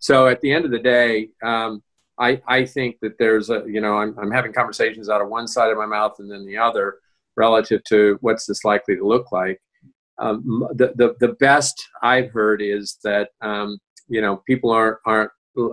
So 0.00 0.26
at 0.28 0.40
the 0.40 0.52
end 0.52 0.64
of 0.64 0.70
the 0.70 0.78
day, 0.78 1.28
um, 1.42 1.82
I, 2.18 2.40
I 2.46 2.64
think 2.64 2.96
that 3.02 3.18
there's 3.18 3.50
a, 3.50 3.64
you 3.66 3.80
know, 3.80 3.98
I'm, 3.98 4.16
I'm 4.18 4.30
having 4.30 4.52
conversations 4.52 5.08
out 5.08 5.20
of 5.20 5.28
one 5.28 5.46
side 5.46 5.70
of 5.70 5.78
my 5.78 5.86
mouth 5.86 6.16
and 6.18 6.30
then 6.30 6.46
the 6.46 6.56
other 6.56 6.98
relative 7.36 7.82
to 7.84 8.18
what's 8.20 8.46
this 8.46 8.64
likely 8.64 8.96
to 8.96 9.06
look 9.06 9.30
like. 9.32 9.60
Um, 10.18 10.66
the, 10.74 10.92
the, 10.96 11.14
the 11.20 11.34
best 11.34 11.80
I've 12.02 12.30
heard 12.30 12.60
is 12.60 12.98
that, 13.04 13.30
um, 13.40 13.78
you 14.08 14.20
know, 14.20 14.42
people 14.46 14.70
aren't, 14.70 14.98
aren't, 15.04 15.30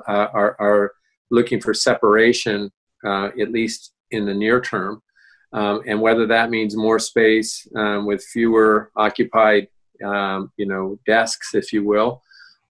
uh, 0.08 0.28
are, 0.34 0.56
are 0.60 0.94
looking 1.32 1.62
for 1.62 1.74
separation, 1.74 2.72
uh, 3.06 3.30
at 3.40 3.52
least 3.52 3.94
in 4.12 4.26
the 4.26 4.34
near 4.34 4.62
term. 4.62 5.02
Um, 5.54 5.82
and 5.88 6.02
whether 6.02 6.28
that 6.28 6.50
means 6.50 6.76
more 6.76 7.00
space 7.00 7.68
um, 7.76 8.06
with 8.06 8.24
fewer 8.24 8.92
occupied, 8.96 9.68
um, 10.04 10.52
you 10.58 10.66
know, 10.66 11.00
desks, 11.06 11.56
if 11.56 11.72
you 11.72 11.84
will, 11.86 12.22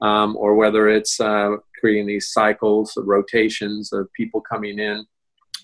um, 0.02 0.36
or 0.38 0.56
whether 0.56 0.88
it's 0.88 1.20
uh, 1.20 1.56
creating 1.80 2.06
these 2.06 2.32
cycles 2.32 2.96
of 2.98 3.08
rotations 3.08 3.92
of 3.92 4.12
people 4.14 4.42
coming 4.42 4.78
in 4.80 5.06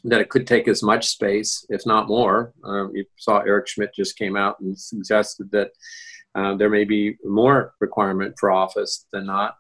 that 0.04 0.22
it 0.22 0.30
could 0.30 0.48
take 0.48 0.68
as 0.68 0.82
much 0.82 1.10
space, 1.10 1.66
if 1.70 1.86
not 1.86 2.08
more. 2.08 2.54
Um, 2.64 2.92
you 2.94 3.06
saw 3.18 3.40
Eric 3.40 3.68
Schmidt 3.68 3.94
just 3.94 4.18
came 4.18 4.36
out 4.36 4.60
and 4.60 4.78
suggested 4.78 5.52
that 5.52 5.72
uh, 6.34 6.56
there 6.56 6.70
may 6.70 6.86
be 6.86 7.18
more 7.24 7.74
requirement 7.80 8.36
for 8.40 8.52
office 8.52 9.06
than 9.12 9.26
not. 9.26 9.58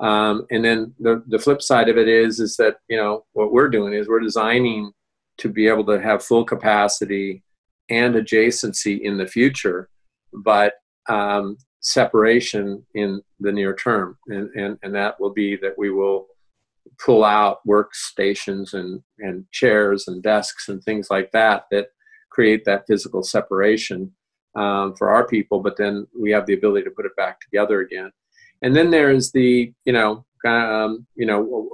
Um, 0.00 0.46
and 0.50 0.64
then 0.64 0.94
the, 0.98 1.22
the 1.28 1.38
flip 1.38 1.62
side 1.62 1.88
of 1.88 1.96
it 1.96 2.08
is 2.08 2.40
is 2.40 2.56
that 2.56 2.76
you 2.88 2.96
know 2.96 3.24
what 3.32 3.52
we're 3.52 3.68
doing 3.68 3.94
is 3.94 4.08
we're 4.08 4.20
designing 4.20 4.92
to 5.38 5.48
be 5.48 5.66
able 5.66 5.84
to 5.86 6.00
have 6.00 6.24
full 6.24 6.44
capacity 6.44 7.42
and 7.90 8.14
adjacency 8.14 9.00
in 9.00 9.18
the 9.18 9.26
future, 9.26 9.88
but 10.32 10.74
um, 11.08 11.56
separation 11.80 12.84
in 12.94 13.20
the 13.40 13.52
near 13.52 13.74
term, 13.74 14.18
and, 14.28 14.50
and 14.56 14.78
and 14.82 14.94
that 14.94 15.20
will 15.20 15.32
be 15.32 15.56
that 15.56 15.74
we 15.78 15.90
will 15.90 16.26
pull 17.04 17.24
out 17.24 17.58
workstations 17.66 18.74
and, 18.74 19.02
and 19.18 19.44
chairs 19.52 20.06
and 20.08 20.22
desks 20.22 20.68
and 20.68 20.82
things 20.82 21.08
like 21.10 21.30
that 21.32 21.64
that 21.70 21.88
create 22.30 22.64
that 22.64 22.86
physical 22.86 23.22
separation 23.22 24.12
um, 24.56 24.94
for 24.96 25.10
our 25.10 25.26
people, 25.26 25.60
but 25.60 25.76
then 25.76 26.06
we 26.18 26.30
have 26.30 26.46
the 26.46 26.54
ability 26.54 26.84
to 26.84 26.90
put 26.90 27.06
it 27.06 27.16
back 27.16 27.40
together 27.40 27.80
again. 27.80 28.10
And 28.64 28.74
then 28.74 28.90
there's 28.90 29.30
the, 29.30 29.70
you 29.84 29.92
know, 29.92 30.24
um, 30.46 31.06
you 31.16 31.26
know, 31.26 31.68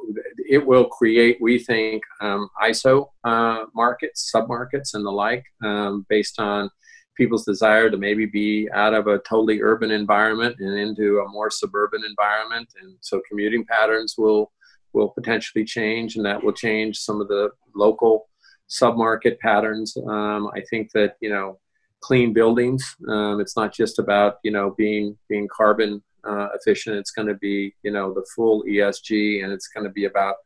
it 0.49 0.67
will 0.67 0.87
create, 0.87 1.39
we 1.41 1.61
think, 1.61 2.03
um, 2.21 2.49
ISO 2.61 3.11
uh, 3.23 3.67
markets, 3.77 4.29
submarkets, 4.35 4.95
and 4.95 5.07
the 5.07 5.11
like, 5.11 5.45
um, 5.65 6.05
based 6.09 6.41
on 6.41 6.69
people's 7.17 7.45
desire 7.45 7.91
to 7.91 7.97
maybe 7.97 8.27
be 8.27 8.69
out 8.75 8.93
of 8.93 9.07
a 9.07 9.21
totally 9.21 9.63
urban 9.63 9.93
environment 9.93 10.57
and 10.59 10.77
into 10.77 11.21
a 11.21 11.29
more 11.29 11.49
suburban 11.49 12.03
environment. 12.05 12.69
And 12.83 12.97
so 13.01 13.23
commuting 13.29 13.65
patterns 13.65 14.17
will 14.19 14.51
will 14.93 15.11
potentially 15.11 15.65
change, 15.65 16.17
and 16.17 16.27
that 16.27 16.43
will 16.43 16.53
change 16.53 16.99
some 16.99 17.21
of 17.21 17.29
the 17.29 17.51
local 17.77 18.29
submarket 18.69 19.39
patterns. 19.39 19.97
Um, 19.97 20.51
I 20.57 20.63
think 20.69 20.91
that 20.95 21.15
you 21.21 21.31
know, 21.31 21.61
clean 22.01 22.33
buildings. 22.33 22.97
Um, 23.09 23.41
it's 23.41 23.57
not 23.57 23.73
just 23.73 24.01
about 24.01 24.39
you 24.43 24.51
know 24.51 24.75
being 24.77 25.17
being 25.29 25.47
carbon 25.57 26.03
uh, 26.29 26.49
efficient. 26.55 26.97
It's 26.97 27.11
going 27.11 27.29
to 27.29 27.35
be 27.35 27.75
you 27.83 27.91
know 27.91 28.13
the 28.13 28.27
full 28.35 28.65
ESG, 28.65 29.43
and 29.45 29.53
it's 29.53 29.69
going 29.69 29.85
to 29.85 29.93
be 29.93 30.05
about 30.05 30.37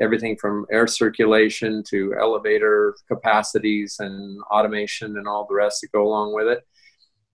everything 0.00 0.36
from 0.36 0.66
air 0.70 0.86
circulation 0.86 1.82
to 1.88 2.14
elevator 2.20 2.94
capacities 3.08 3.96
and 3.98 4.38
automation 4.50 5.16
and 5.16 5.26
all 5.26 5.46
the 5.48 5.54
rest 5.54 5.80
that 5.80 5.92
go 5.92 6.06
along 6.06 6.34
with 6.34 6.46
it. 6.46 6.66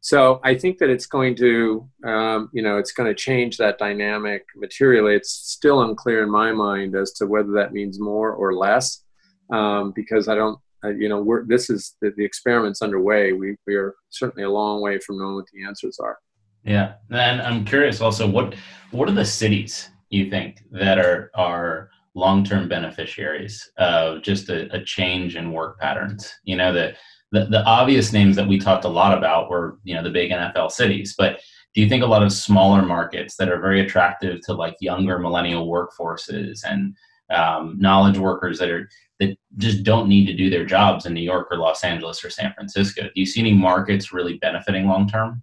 So 0.01 0.41
I 0.43 0.57
think 0.57 0.79
that 0.79 0.91
it's 0.91 1.07
going 1.07 1.37
to, 1.37 1.89
um, 2.05 2.51
you 2.53 2.61
know, 2.61 2.77
it's 2.79 2.91
going 2.91 3.09
to 3.09 3.15
change 3.15 3.57
that 3.59 3.79
dynamic 3.79 4.45
materially. 4.57 5.15
It's 5.15 5.31
still 5.31 5.83
unclear 5.83 6.25
in 6.25 6.31
my 6.31 6.51
mind 6.51 6.97
as 6.97 7.12
to 7.15 7.27
whether 7.27 7.53
that 7.53 7.73
means 7.73 8.01
more 8.01 8.33
or 8.33 8.53
less, 8.53 9.05
um, 9.53 9.93
because 9.95 10.27
I 10.27 10.35
don't, 10.35 10.59
uh, 10.85 10.89
you 10.89 11.09
know, 11.09 11.23
we're, 11.23 11.47
this 11.47 11.71
is 11.71 11.95
the, 12.03 12.12
the 12.17 12.25
experiment's 12.25 12.83
underway. 12.83 13.33
We 13.33 13.55
we 13.65 13.77
are 13.77 13.95
certainly 14.11 14.43
a 14.43 14.51
long 14.51 14.83
way 14.83 14.99
from 14.99 15.19
knowing 15.19 15.37
what 15.37 15.47
the 15.53 15.65
answers 15.65 16.01
are. 16.01 16.19
Yeah, 16.64 16.95
and 17.11 17.42
I'm 17.42 17.64
curious 17.64 18.00
also 18.00 18.28
what 18.28 18.54
what 18.90 19.09
are 19.09 19.12
the 19.12 19.25
cities 19.25 19.90
you 20.11 20.31
think 20.31 20.62
that 20.71 20.99
are 20.99 21.31
are 21.35 21.90
long 22.14 22.45
term 22.45 22.69
beneficiaries 22.69 23.71
of 23.78 24.23
just 24.23 24.49
a, 24.49 24.73
a 24.75 24.85
change 24.85 25.37
in 25.37 25.52
work 25.52 25.81
patterns? 25.81 26.33
You 26.45 26.57
know 26.57 26.73
that 26.73 26.97
the, 27.33 27.47
the 27.47 27.64
obvious 27.64 28.12
names 28.12 28.37
that 28.37 28.47
we 28.47 28.59
talked 28.59 28.85
a 28.85 28.88
lot 28.88 29.16
about 29.16 29.50
were 29.50 29.78
you 29.83 29.95
know 29.95 30.02
the 30.02 30.11
big 30.11 30.31
NFL 30.31 30.71
cities, 30.71 31.14
but 31.16 31.40
do 31.75 31.81
you 31.81 31.88
think 31.88 32.02
a 32.02 32.07
lot 32.07 32.23
of 32.23 32.33
smaller 32.33 32.83
markets 32.83 33.37
that 33.37 33.49
are 33.49 33.61
very 33.61 33.81
attractive 33.81 34.40
to 34.42 34.52
like 34.52 34.76
younger 34.81 35.19
millennial 35.19 35.66
workforces 35.66 36.61
and 36.64 36.95
um, 37.31 37.76
knowledge 37.78 38.19
workers 38.19 38.59
that 38.59 38.71
are 38.71 38.88
that 39.19 39.37
just 39.57 39.83
don't 39.83 40.09
need 40.09 40.26
to 40.26 40.35
do 40.35 40.50
their 40.50 40.66
jobs 40.66 41.07
in 41.07 41.14
New 41.14 41.23
York 41.23 41.49
or 41.50 41.57
Los 41.57 41.83
Angeles 41.83 42.25
or 42.25 42.31
San 42.31 42.52
Francisco? 42.52 43.02
Do 43.02 43.11
you 43.14 43.26
see 43.26 43.40
any 43.40 43.54
markets 43.54 44.12
really 44.12 44.38
benefiting 44.38 44.87
long 44.87 45.09
term? 45.09 45.42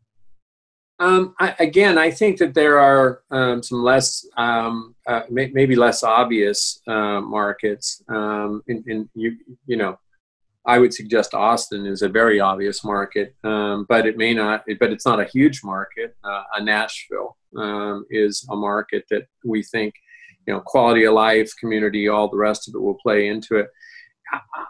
Um, 1.00 1.34
I, 1.40 1.56
again, 1.60 1.98
I 1.98 2.12
think 2.12 2.40
that 2.40 2.54
there 2.54 2.78
are 2.78 3.22
um, 3.32 3.64
some 3.64 3.82
less, 3.82 4.28
um, 4.36 4.96
uh, 5.08 5.22
may, 5.30 5.50
maybe 5.54 5.76
less 5.76 6.04
obvious 6.04 6.82
uh, 6.88 7.22
markets. 7.22 8.04
Um, 8.10 8.64
in, 8.68 8.84
in, 8.86 9.10
you, 9.16 9.38
you 9.66 9.78
know, 9.78 9.98
I 10.66 10.78
would 10.78 10.94
suggest 10.94 11.34
Austin 11.34 11.86
is 11.86 12.02
a 12.02 12.10
very 12.10 12.42
obvious 12.42 12.84
market, 12.84 13.34
um, 13.46 13.86
but 13.88 14.06
it 14.06 14.18
may 14.18 14.34
not. 14.34 14.66
But 14.80 14.92
it's 14.92 15.06
not 15.06 15.22
a 15.22 15.26
huge 15.26 15.64
market. 15.64 16.16
Uh, 16.24 16.44
a 16.58 16.64
Nashville 16.64 17.38
um, 17.56 18.06
is 18.10 18.46
a 18.52 18.56
market 18.56 19.06
that 19.10 19.28
we 19.46 19.64
think, 19.64 19.96
you 20.46 20.54
know, 20.54 20.60
quality 20.60 21.06
of 21.06 21.14
life, 21.14 21.52
community, 21.60 22.10
all 22.10 22.28
the 22.30 22.38
rest 22.38 22.68
of 22.68 22.76
it 22.76 22.82
will 22.82 22.98
play 23.02 23.30
into 23.30 23.56
it. 23.56 23.70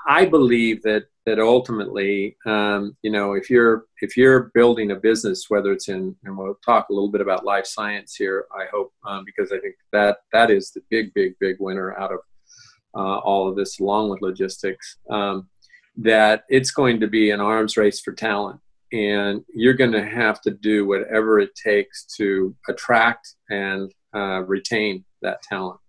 I 0.08 0.26
believe 0.26 0.82
that 0.84 1.06
that 1.26 1.40
ultimately, 1.40 2.36
um, 2.46 2.98
you 3.04 3.12
know, 3.12 3.34
if 3.34 3.50
you're 3.50 3.86
if 4.02 4.18
you're 4.18 4.52
building 4.54 4.92
a 4.92 4.96
business, 4.96 5.46
whether 5.50 5.72
it's 5.72 5.90
in, 5.90 6.16
and 6.24 6.38
we'll 6.38 6.58
talk 6.66 6.90
a 6.90 6.94
little 6.94 7.12
bit 7.12 7.22
about 7.22 7.46
life 7.46 7.66
science 7.66 8.16
here, 8.16 8.46
I 8.54 8.66
hope, 8.72 8.92
um, 9.06 9.24
because 9.26 9.52
I 9.52 9.60
think 9.60 9.76
that 9.92 10.18
that 10.34 10.50
is 10.50 10.72
the 10.72 10.82
big, 10.90 11.14
big, 11.14 11.34
big 11.40 11.58
winner 11.60 11.96
out 11.98 12.12
of 12.12 12.20
uh, 12.96 13.20
all 13.20 13.48
of 13.48 13.56
this, 13.56 13.80
along 13.80 14.10
with 14.10 14.22
logistics. 14.22 14.98
Um, 15.10 15.50
that 15.98 16.44
it's 16.50 16.72
going 16.72 17.00
to 17.02 17.08
be 17.08 17.32
an 17.32 17.42
arms 17.42 17.76
race 17.76 18.00
for 18.00 18.14
talent 18.14 18.60
and 18.92 19.44
you're 19.54 19.74
going 19.74 19.92
to 19.92 20.06
have 20.06 20.42
to 20.42 20.52
do 20.52 20.88
whatever 20.88 21.40
it 21.40 21.54
takes 21.56 22.06
to 22.06 22.56
attract 22.70 23.36
and 23.50 23.92
uh, 24.16 24.42
retain 24.46 25.04
that 25.22 25.42
talent 25.44 25.80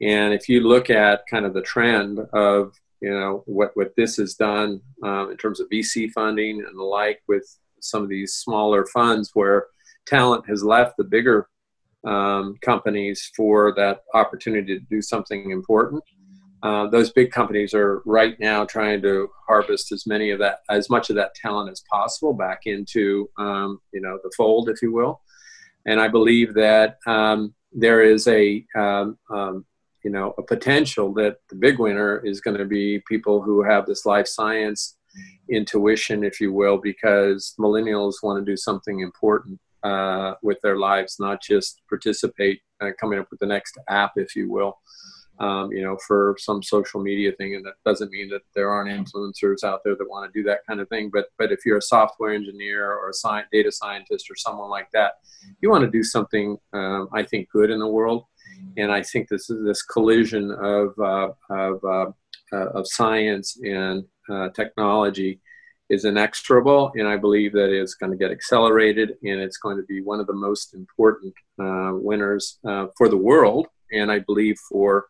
and 0.00 0.34
if 0.34 0.48
you 0.48 0.60
look 0.60 0.90
at 0.90 1.22
kind 1.30 1.46
of 1.46 1.54
the 1.54 1.62
trend 1.62 2.20
of 2.32 2.72
you 3.00 3.10
know 3.10 3.42
what 3.46 3.70
what 3.74 3.92
this 3.96 4.16
has 4.16 4.34
done 4.34 4.80
um, 5.02 5.30
in 5.30 5.36
terms 5.36 5.60
of 5.60 5.68
vc 5.70 6.10
funding 6.12 6.64
and 6.66 6.78
the 6.78 6.82
like 6.82 7.20
with 7.28 7.58
some 7.80 8.02
of 8.02 8.08
these 8.08 8.34
smaller 8.34 8.86
funds 8.86 9.30
where 9.34 9.66
talent 10.06 10.44
has 10.48 10.64
left 10.64 10.96
the 10.96 11.04
bigger 11.04 11.48
um, 12.06 12.56
companies 12.62 13.30
for 13.36 13.74
that 13.74 14.00
opportunity 14.14 14.78
to 14.78 14.84
do 14.90 15.02
something 15.02 15.50
important 15.50 16.02
uh, 16.62 16.88
those 16.88 17.12
big 17.12 17.30
companies 17.30 17.72
are 17.72 18.02
right 18.04 18.38
now 18.40 18.64
trying 18.64 19.00
to 19.00 19.28
harvest 19.46 19.92
as 19.92 20.06
many 20.06 20.30
of 20.30 20.40
that, 20.40 20.60
as 20.68 20.90
much 20.90 21.08
of 21.08 21.16
that 21.16 21.34
talent 21.34 21.70
as 21.70 21.82
possible 21.88 22.32
back 22.32 22.62
into, 22.66 23.30
um, 23.38 23.80
you 23.92 24.00
know, 24.00 24.18
the 24.22 24.32
fold, 24.36 24.68
if 24.68 24.82
you 24.82 24.92
will. 24.92 25.20
And 25.86 26.00
I 26.00 26.08
believe 26.08 26.54
that 26.54 26.98
um, 27.06 27.54
there 27.72 28.02
is 28.02 28.26
a, 28.26 28.64
um, 28.76 29.16
um 29.32 29.64
you 30.04 30.10
know, 30.10 30.34
a 30.38 30.42
potential 30.42 31.12
that 31.14 31.38
the 31.48 31.56
big 31.56 31.78
winner 31.78 32.24
is 32.24 32.40
going 32.40 32.56
to 32.56 32.64
be 32.64 33.02
people 33.08 33.42
who 33.42 33.62
have 33.62 33.86
this 33.86 34.06
life 34.06 34.26
science 34.26 34.96
intuition, 35.50 36.22
if 36.22 36.40
you 36.40 36.52
will, 36.52 36.78
because 36.78 37.54
millennials 37.58 38.14
want 38.22 38.44
to 38.44 38.50
do 38.50 38.56
something 38.56 39.00
important 39.00 39.58
uh, 39.82 40.34
with 40.42 40.60
their 40.62 40.76
lives, 40.76 41.16
not 41.18 41.42
just 41.42 41.82
participate, 41.88 42.60
uh, 42.80 42.90
coming 43.00 43.18
up 43.18 43.26
with 43.30 43.40
the 43.40 43.46
next 43.46 43.78
app, 43.88 44.12
if 44.16 44.36
you 44.36 44.50
will 44.50 44.78
um, 45.40 45.70
you 45.70 45.82
know, 45.82 45.96
for 46.06 46.36
some 46.38 46.62
social 46.62 47.00
media 47.00 47.32
thing. 47.32 47.54
And 47.54 47.64
that 47.64 47.74
doesn't 47.84 48.10
mean 48.10 48.28
that 48.30 48.42
there 48.54 48.70
aren't 48.70 48.90
influencers 48.90 49.62
out 49.64 49.80
there 49.84 49.94
that 49.94 50.08
want 50.08 50.32
to 50.32 50.38
do 50.38 50.44
that 50.48 50.60
kind 50.66 50.80
of 50.80 50.88
thing. 50.88 51.10
But 51.12 51.26
but 51.38 51.52
if 51.52 51.64
you're 51.64 51.78
a 51.78 51.82
software 51.82 52.32
engineer 52.32 52.92
or 52.92 53.10
a 53.10 53.44
data 53.52 53.70
scientist 53.70 54.30
or 54.30 54.36
someone 54.36 54.70
like 54.70 54.90
that, 54.92 55.14
you 55.60 55.70
want 55.70 55.84
to 55.84 55.90
do 55.90 56.02
something 56.02 56.58
um, 56.72 57.08
I 57.12 57.22
think 57.22 57.48
good 57.50 57.70
in 57.70 57.78
the 57.78 57.86
world. 57.86 58.24
And 58.76 58.92
I 58.92 59.02
think 59.02 59.28
this 59.28 59.50
is 59.50 59.64
this 59.64 59.82
collision 59.82 60.50
of 60.52 60.98
uh, 60.98 61.28
of 61.50 61.84
uh, 61.84 62.10
uh, 62.52 62.68
of 62.70 62.86
science 62.88 63.58
and 63.62 64.04
uh, 64.30 64.48
technology 64.50 65.40
is 65.90 66.04
inexorable, 66.04 66.92
and 66.96 67.08
I 67.08 67.16
believe 67.16 67.52
that 67.52 67.70
it's 67.70 67.94
going 67.94 68.12
to 68.12 68.18
get 68.18 68.30
accelerated, 68.30 69.16
and 69.22 69.40
it's 69.40 69.56
going 69.56 69.78
to 69.78 69.84
be 69.84 70.02
one 70.02 70.20
of 70.20 70.26
the 70.26 70.34
most 70.34 70.74
important 70.74 71.32
uh, 71.58 71.92
winners 71.94 72.58
for 72.96 73.08
the 73.08 73.16
world, 73.16 73.68
and 73.90 74.12
I 74.12 74.18
believe 74.18 74.58
for 74.68 75.06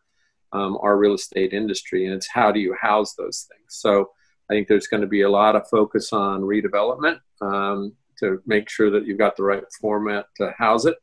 um, 0.53 0.77
our 0.81 0.97
real 0.97 1.13
estate 1.13 1.53
industry. 1.53 2.05
And 2.05 2.15
it's 2.15 2.29
how 2.29 2.51
do 2.51 2.59
you 2.59 2.75
house 2.79 3.13
those 3.15 3.47
things? 3.49 3.65
So 3.69 4.09
I 4.49 4.53
think 4.53 4.67
there's 4.67 4.87
going 4.87 5.01
to 5.01 5.07
be 5.07 5.21
a 5.21 5.29
lot 5.29 5.55
of 5.55 5.67
focus 5.69 6.11
on 6.11 6.41
redevelopment 6.41 7.19
um, 7.41 7.93
to 8.19 8.41
make 8.45 8.69
sure 8.69 8.89
that 8.91 9.05
you've 9.05 9.17
got 9.17 9.37
the 9.37 9.43
right 9.43 9.63
format 9.79 10.25
to 10.37 10.53
house 10.57 10.85
it. 10.85 10.95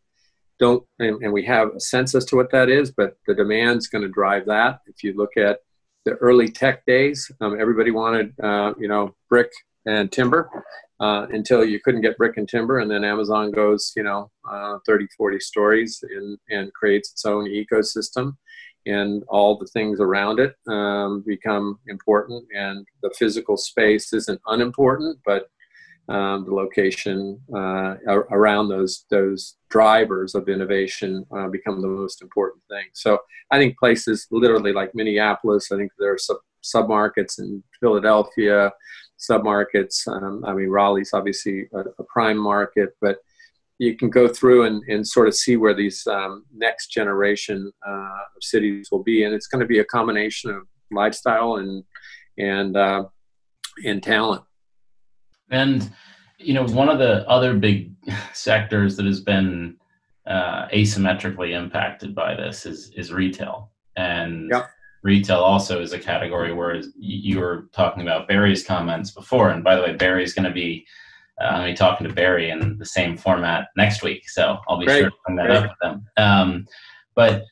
Don't 0.59 0.85
and, 0.99 1.23
and 1.23 1.33
we 1.33 1.45
have 1.45 1.75
a 1.75 1.81
sense 1.81 2.15
as 2.15 2.25
to 2.27 2.37
what 2.37 2.51
that 2.53 2.69
is, 2.69 2.91
but 2.91 3.17
the 3.27 3.35
demand's 3.35 3.89
going 3.89 4.03
to 4.03 4.09
drive 4.09 4.47
that. 4.47 4.81
If 4.87 5.03
you 5.03 5.15
look 5.15 5.37
at 5.37 5.61
the 6.05 6.13
early 6.15 6.49
tech 6.49 6.87
days, 6.87 7.31
um, 7.41 7.61
everybody 7.61 7.91
wanted 7.91 8.33
uh, 8.43 8.73
you 8.79 8.89
know 8.89 9.15
brick 9.29 9.51
and 9.87 10.11
timber 10.11 10.49
uh, 11.01 11.27
until 11.31 11.65
you 11.65 11.79
couldn't 11.81 12.01
get 12.01 12.17
brick 12.17 12.37
and 12.39 12.49
timber, 12.49 12.79
and 12.79 12.91
then 12.91 13.05
Amazon 13.05 13.51
goes 13.51 13.93
you 13.97 14.03
know 14.03 14.31
uh, 14.51 14.79
30, 14.87 15.07
40 15.17 15.41
stories 15.41 16.03
and, 16.03 16.39
and 16.51 16.73
creates 16.73 17.11
its 17.13 17.25
own 17.25 17.47
ecosystem 17.47 18.37
and 18.87 19.25
all 19.29 19.59
the 19.59 19.67
things 19.67 20.01
around 20.01 20.39
it 20.39 20.55
um, 20.69 21.23
become 21.27 21.79
important. 21.89 22.45
And 22.57 22.87
the 23.03 23.11
physical 23.19 23.57
space 23.57 24.13
isn't 24.13 24.41
unimportant, 24.47 25.19
but 25.25 25.51
um, 26.09 26.45
the 26.45 26.55
location 26.55 27.41
uh, 27.55 27.97
around 28.31 28.69
those 28.69 29.05
those 29.11 29.57
drivers 29.71 30.35
of 30.35 30.49
innovation 30.49 31.27
uh, 31.37 31.49
become 31.49 31.83
the 31.83 31.89
most 31.89 32.23
important 32.23 32.63
thing. 32.71 32.87
So 32.93 33.19
I 33.51 33.59
think 33.59 33.79
places 33.79 34.27
literally 34.31 34.73
like 34.73 34.95
Minneapolis. 34.95 35.73
I 35.73 35.77
think 35.77 35.93
there 35.99 36.13
are 36.13 36.19
sub 36.19 36.39
submarkets 36.63 37.39
in 37.39 37.63
Philadelphia, 37.81 38.73
submarkets. 39.19 40.07
Um, 40.09 40.45
I 40.47 40.53
mean 40.53 40.69
Raleigh's 40.69 41.13
obviously 41.13 41.69
a, 41.75 41.81
a 41.99 42.05
prime 42.05 42.39
market, 42.39 42.91
but 43.01 43.19
you 43.79 43.97
can 43.97 44.09
go 44.09 44.27
through 44.27 44.65
and, 44.65 44.83
and 44.89 45.07
sort 45.07 45.29
of 45.29 45.35
see 45.35 45.57
where 45.57 45.75
these 45.75 46.07
um, 46.07 46.45
next 46.55 46.89
generation 46.89 47.71
uh, 47.87 48.21
cities 48.41 48.89
will 48.91 49.03
be, 49.03 49.25
and 49.25 49.35
it's 49.35 49.49
going 49.49 49.61
to 49.61 49.67
be 49.67 49.81
a 49.81 49.85
combination 49.85 50.51
of 50.51 50.63
lifestyle 50.91 51.57
and 51.57 51.85
and 52.39 52.77
uh, 52.77 53.05
and 53.85 54.03
talent. 54.03 54.43
And 55.51 55.91
you 56.39 56.55
know, 56.55 56.67
one 56.67 56.89
of 56.89 56.99
the 56.99 57.29
other 57.29 57.55
big 57.55 57.93
sectors 58.33 58.97
that 58.97 59.07
has 59.07 59.21
been 59.21 59.77
uh, 60.27 60.69
asymmetrically 60.69 61.53
impacted 61.53 62.15
by 62.15 62.35
this 62.35 62.67
is 62.67 62.91
is 62.97 63.13
retail, 63.13 63.71
and 63.97 64.51
yep. 64.51 64.71
retail 65.03 65.39
also 65.39 65.81
is 65.81 65.93
a 65.93 65.99
category 65.99 66.53
where 66.53 66.83
you 66.99 67.39
were 67.39 67.69
talking 67.73 68.03
about 68.03 68.29
Barry's 68.29 68.65
comments 68.65 69.11
before. 69.13 69.51
And 69.51 69.63
by 69.63 69.77
the 69.77 69.83
way, 69.83 69.95
Barry's 69.95 70.35
going 70.35 70.45
to 70.45 70.53
be 70.53 70.87
uh, 71.41 71.45
I'm 71.45 71.55
going 71.55 71.67
to 71.67 71.73
be 71.73 71.77
talking 71.77 72.09
to 72.09 72.15
Barry 72.15 72.51
in 72.51 72.79
the 72.79 72.87
same 72.87 73.17
format 73.17 73.69
next 73.77 74.03
week, 74.03 74.29
so 74.29 74.59
I'll 74.69 74.79
be 74.79 74.87
Great. 74.87 75.01
sure 75.01 75.11
to 75.11 75.17
bring 75.27 75.37
that 75.37 75.47
Great. 75.47 75.57
up 75.59 75.65
with 75.65 75.79
them. 75.83 76.07
Um, 76.17 76.67
but 77.15 77.45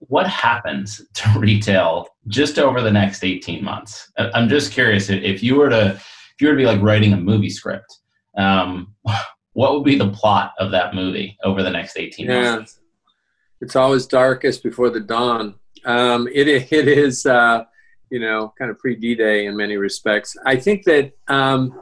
what 0.00 0.26
happens 0.26 1.00
to 1.14 1.28
retail 1.38 2.08
just 2.26 2.58
over 2.58 2.80
the 2.80 2.90
next 2.90 3.22
18 3.22 3.62
months? 3.62 4.10
I'm 4.18 4.48
just 4.48 4.72
curious 4.72 5.10
if 5.10 5.42
you 5.42 5.54
were 5.54 5.70
to 5.70 6.00
if 6.36 6.42
you 6.42 6.48
were 6.48 6.54
to 6.54 6.58
be 6.58 6.66
like 6.66 6.82
writing 6.82 7.12
a 7.12 7.16
movie 7.16 7.50
script, 7.50 8.00
um, 8.36 8.94
what 9.52 9.72
would 9.72 9.84
be 9.84 9.96
the 9.96 10.10
plot 10.10 10.52
of 10.58 10.70
that 10.70 10.94
movie 10.94 11.38
over 11.42 11.62
the 11.62 11.70
next 11.70 11.96
18 11.96 12.26
yeah. 12.26 12.42
months? 12.42 12.80
It's 13.62 13.74
always 13.74 14.06
darkest 14.06 14.62
before 14.62 14.90
the 14.90 15.00
dawn. 15.00 15.54
Um, 15.86 16.28
it 16.32 16.46
it 16.48 16.88
is 16.88 17.24
uh, 17.24 17.64
you 18.10 18.20
know 18.20 18.52
kind 18.58 18.70
of 18.70 18.78
pre 18.78 18.96
D 18.96 19.14
Day 19.14 19.46
in 19.46 19.56
many 19.56 19.76
respects. 19.76 20.36
I 20.44 20.56
think 20.56 20.84
that 20.84 21.12
um, 21.28 21.80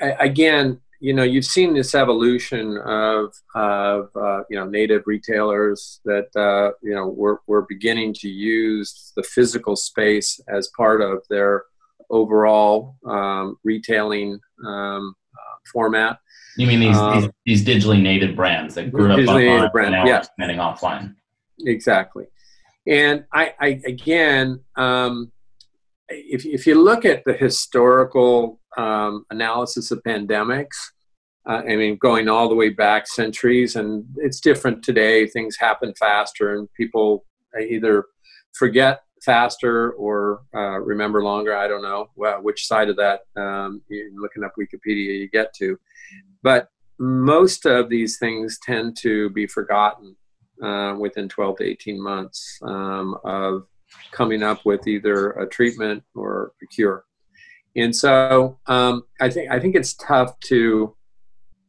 again, 0.00 0.80
you 1.02 1.12
know, 1.12 1.24
you've 1.24 1.44
seen 1.44 1.74
this 1.74 1.96
evolution 1.96 2.78
of, 2.78 3.34
of 3.56 4.08
uh, 4.14 4.42
you 4.48 4.56
know, 4.56 4.66
native 4.66 5.02
retailers 5.06 6.00
that, 6.04 6.28
uh, 6.36 6.70
you 6.80 6.94
know, 6.94 7.08
we're, 7.08 7.38
we're 7.48 7.62
beginning 7.62 8.14
to 8.14 8.28
use 8.28 9.12
the 9.16 9.22
physical 9.24 9.74
space 9.74 10.40
as 10.48 10.70
part 10.76 11.00
of 11.00 11.24
their 11.28 11.64
overall 12.12 12.96
um, 13.06 13.56
retailing 13.64 14.38
um, 14.64 15.14
uh, 15.34 15.56
format. 15.72 16.18
You 16.56 16.66
mean 16.66 16.80
these, 16.80 16.96
um, 16.96 17.32
these, 17.44 17.64
these, 17.64 17.64
digitally 17.64 18.00
native 18.00 18.36
brands 18.36 18.74
that 18.74 18.92
grew 18.92 19.10
up 19.10 19.18
online 19.18 19.70
brand, 19.72 19.94
and 19.94 20.04
now 20.04 20.06
yeah. 20.06 20.18
expanding 20.18 20.58
offline? 20.58 21.14
Exactly. 21.60 22.26
And 22.86 23.24
I, 23.32 23.54
I 23.58 23.80
again, 23.86 24.60
um, 24.76 25.32
if, 26.08 26.44
if 26.44 26.66
you 26.66 26.80
look 26.80 27.04
at 27.04 27.24
the 27.24 27.32
historical 27.32 28.60
um, 28.76 29.24
analysis 29.30 29.90
of 29.90 30.02
pandemics. 30.02 30.76
Uh, 31.44 31.62
I 31.68 31.76
mean, 31.76 31.96
going 31.96 32.28
all 32.28 32.48
the 32.48 32.54
way 32.54 32.68
back 32.68 33.08
centuries, 33.08 33.74
and 33.74 34.04
it's 34.16 34.40
different 34.40 34.84
today. 34.84 35.26
Things 35.26 35.56
happen 35.58 35.92
faster, 35.98 36.54
and 36.54 36.68
people 36.74 37.24
either 37.60 38.04
forget 38.52 39.00
faster 39.24 39.92
or 39.92 40.42
uh, 40.54 40.78
remember 40.80 41.22
longer. 41.22 41.56
I 41.56 41.68
don't 41.68 41.82
know 41.82 42.08
which 42.42 42.66
side 42.66 42.88
of 42.88 42.96
that, 42.96 43.20
um, 43.36 43.82
looking 44.16 44.44
up 44.44 44.52
Wikipedia, 44.58 45.18
you 45.18 45.28
get 45.28 45.54
to. 45.54 45.78
But 46.42 46.68
most 46.98 47.66
of 47.66 47.88
these 47.88 48.18
things 48.18 48.58
tend 48.62 48.96
to 48.98 49.30
be 49.30 49.46
forgotten 49.46 50.16
uh, 50.62 50.94
within 50.98 51.28
12 51.28 51.58
to 51.58 51.64
18 51.64 52.00
months 52.00 52.58
um, 52.62 53.16
of 53.24 53.66
coming 54.10 54.42
up 54.42 54.64
with 54.64 54.86
either 54.86 55.30
a 55.32 55.46
treatment 55.48 56.02
or 56.14 56.52
a 56.62 56.66
cure. 56.66 57.04
And 57.76 57.94
so 57.94 58.58
um, 58.66 59.02
I 59.20 59.30
think 59.30 59.50
I 59.50 59.58
think 59.58 59.74
it's 59.74 59.94
tough 59.94 60.38
to 60.40 60.94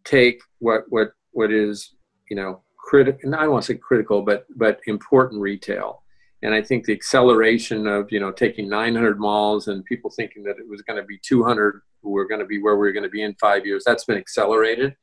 take 0.03 0.41
what 0.59 0.83
what 0.89 1.13
what 1.31 1.51
is 1.51 1.95
you 2.29 2.35
know 2.35 2.61
critical. 2.77 3.19
And 3.23 3.35
I 3.35 3.43
don't 3.43 3.51
want 3.51 3.65
to 3.65 3.73
say 3.73 3.79
critical, 3.79 4.21
but 4.21 4.45
but 4.55 4.79
important 4.85 5.41
retail. 5.41 6.02
And 6.43 6.53
I 6.53 6.61
think 6.61 6.85
the 6.85 6.93
acceleration 6.93 7.87
of 7.87 8.11
you 8.11 8.19
know 8.19 8.31
taking 8.31 8.69
900 8.69 9.19
malls 9.19 9.67
and 9.67 9.83
people 9.85 10.11
thinking 10.11 10.43
that 10.43 10.57
it 10.59 10.67
was 10.67 10.81
going 10.81 11.01
to 11.01 11.05
be 11.05 11.17
200, 11.17 11.81
we're 12.03 12.27
going 12.27 12.41
to 12.41 12.45
be 12.45 12.61
where 12.61 12.75
we're 12.75 12.91
going 12.91 13.03
to 13.03 13.09
be 13.09 13.23
in 13.23 13.33
five 13.35 13.65
years. 13.65 13.83
That's 13.85 14.05
been 14.05 14.17
accelerated, 14.17 14.95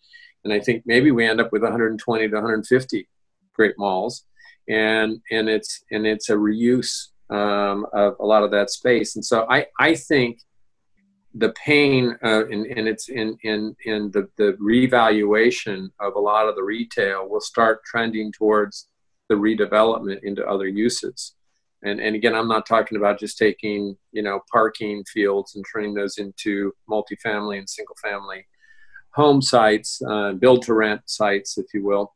and 0.45 0.53
I 0.53 0.61
think 0.61 0.85
maybe 0.87 1.11
we 1.11 1.27
end 1.27 1.41
up 1.41 1.51
with 1.51 1.63
120 1.63 2.29
to 2.29 2.35
150 2.35 3.09
great 3.55 3.75
malls, 3.79 4.25
and 4.69 5.19
and 5.31 5.49
it's 5.49 5.83
and 5.91 6.07
it's 6.07 6.29
a 6.29 6.35
reuse 6.35 7.09
um, 7.31 7.87
of 7.95 8.15
a 8.21 8.27
lot 8.27 8.43
of 8.43 8.51
that 8.53 8.71
space. 8.71 9.17
And 9.17 9.25
so 9.25 9.47
I 9.49 9.67
I 9.79 9.95
think 9.95 10.41
the 11.35 11.53
pain 11.65 12.17
uh, 12.25 12.47
and, 12.47 12.67
and 12.67 12.89
it's 12.89 13.09
in, 13.09 13.39
in, 13.45 13.77
in 13.85 14.11
the, 14.11 14.29
the 14.37 14.57
revaluation 14.59 15.91
of 16.01 16.15
a 16.17 16.19
lot 16.19 16.49
of 16.49 16.57
the 16.57 16.63
retail 16.63 17.29
will 17.29 17.41
start 17.41 17.85
trending 17.85 18.33
towards 18.33 18.89
the 19.31 19.37
redevelopment 19.37 20.23
into 20.23 20.47
other 20.47 20.69
uses. 20.69 21.35
And, 21.83 21.99
and 21.99 22.15
again, 22.15 22.35
I'm 22.35 22.49
not 22.49 22.67
talking 22.67 22.99
about 22.99 23.19
just 23.19 23.39
taking, 23.39 23.97
you 24.13 24.23
know, 24.23 24.41
parking 24.53 25.03
fields 25.05 25.55
and 25.55 25.65
turning 25.73 25.95
those 25.95 26.19
into 26.19 26.73
multifamily 26.91 27.59
and 27.59 27.71
single 27.71 27.97
family 28.03 28.45
home 29.13 29.41
sites, 29.41 30.01
uh, 30.09 30.33
build 30.33 30.63
to 30.63 30.75
rent 30.75 31.01
sites, 31.07 31.59
if 31.59 31.67
you 31.73 31.85
will. 31.85 32.15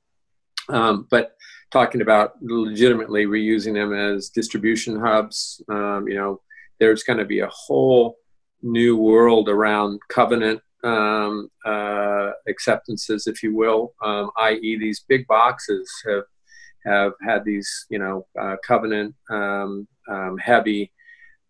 Um, 0.68 1.06
but 1.10 1.36
talking 1.72 2.02
about 2.02 2.34
legitimately 2.42 3.26
reusing 3.26 3.74
them 3.74 3.92
as 3.92 4.28
distribution 4.28 5.00
hubs, 5.00 5.62
um, 5.68 6.06
you 6.06 6.14
know, 6.14 6.40
there's 6.78 7.02
going 7.02 7.18
to 7.18 7.24
be 7.24 7.40
a 7.40 7.50
whole 7.50 8.16
new 8.62 8.96
world 8.96 9.48
around 9.48 10.00
covenant 10.08 10.60
um, 10.84 11.48
uh, 11.64 12.30
acceptances, 12.48 13.26
if 13.26 13.42
you 13.42 13.54
will, 13.54 13.94
um, 14.02 14.30
i.e., 14.38 14.78
these 14.78 15.04
big 15.08 15.26
boxes 15.26 15.90
have 16.06 16.24
have 16.84 17.12
had 17.22 17.44
these, 17.44 17.86
you 17.90 17.98
know, 17.98 18.26
uh, 18.38 18.56
covenant 18.66 19.14
um, 19.30 19.86
um 20.08 20.36
heavy 20.38 20.92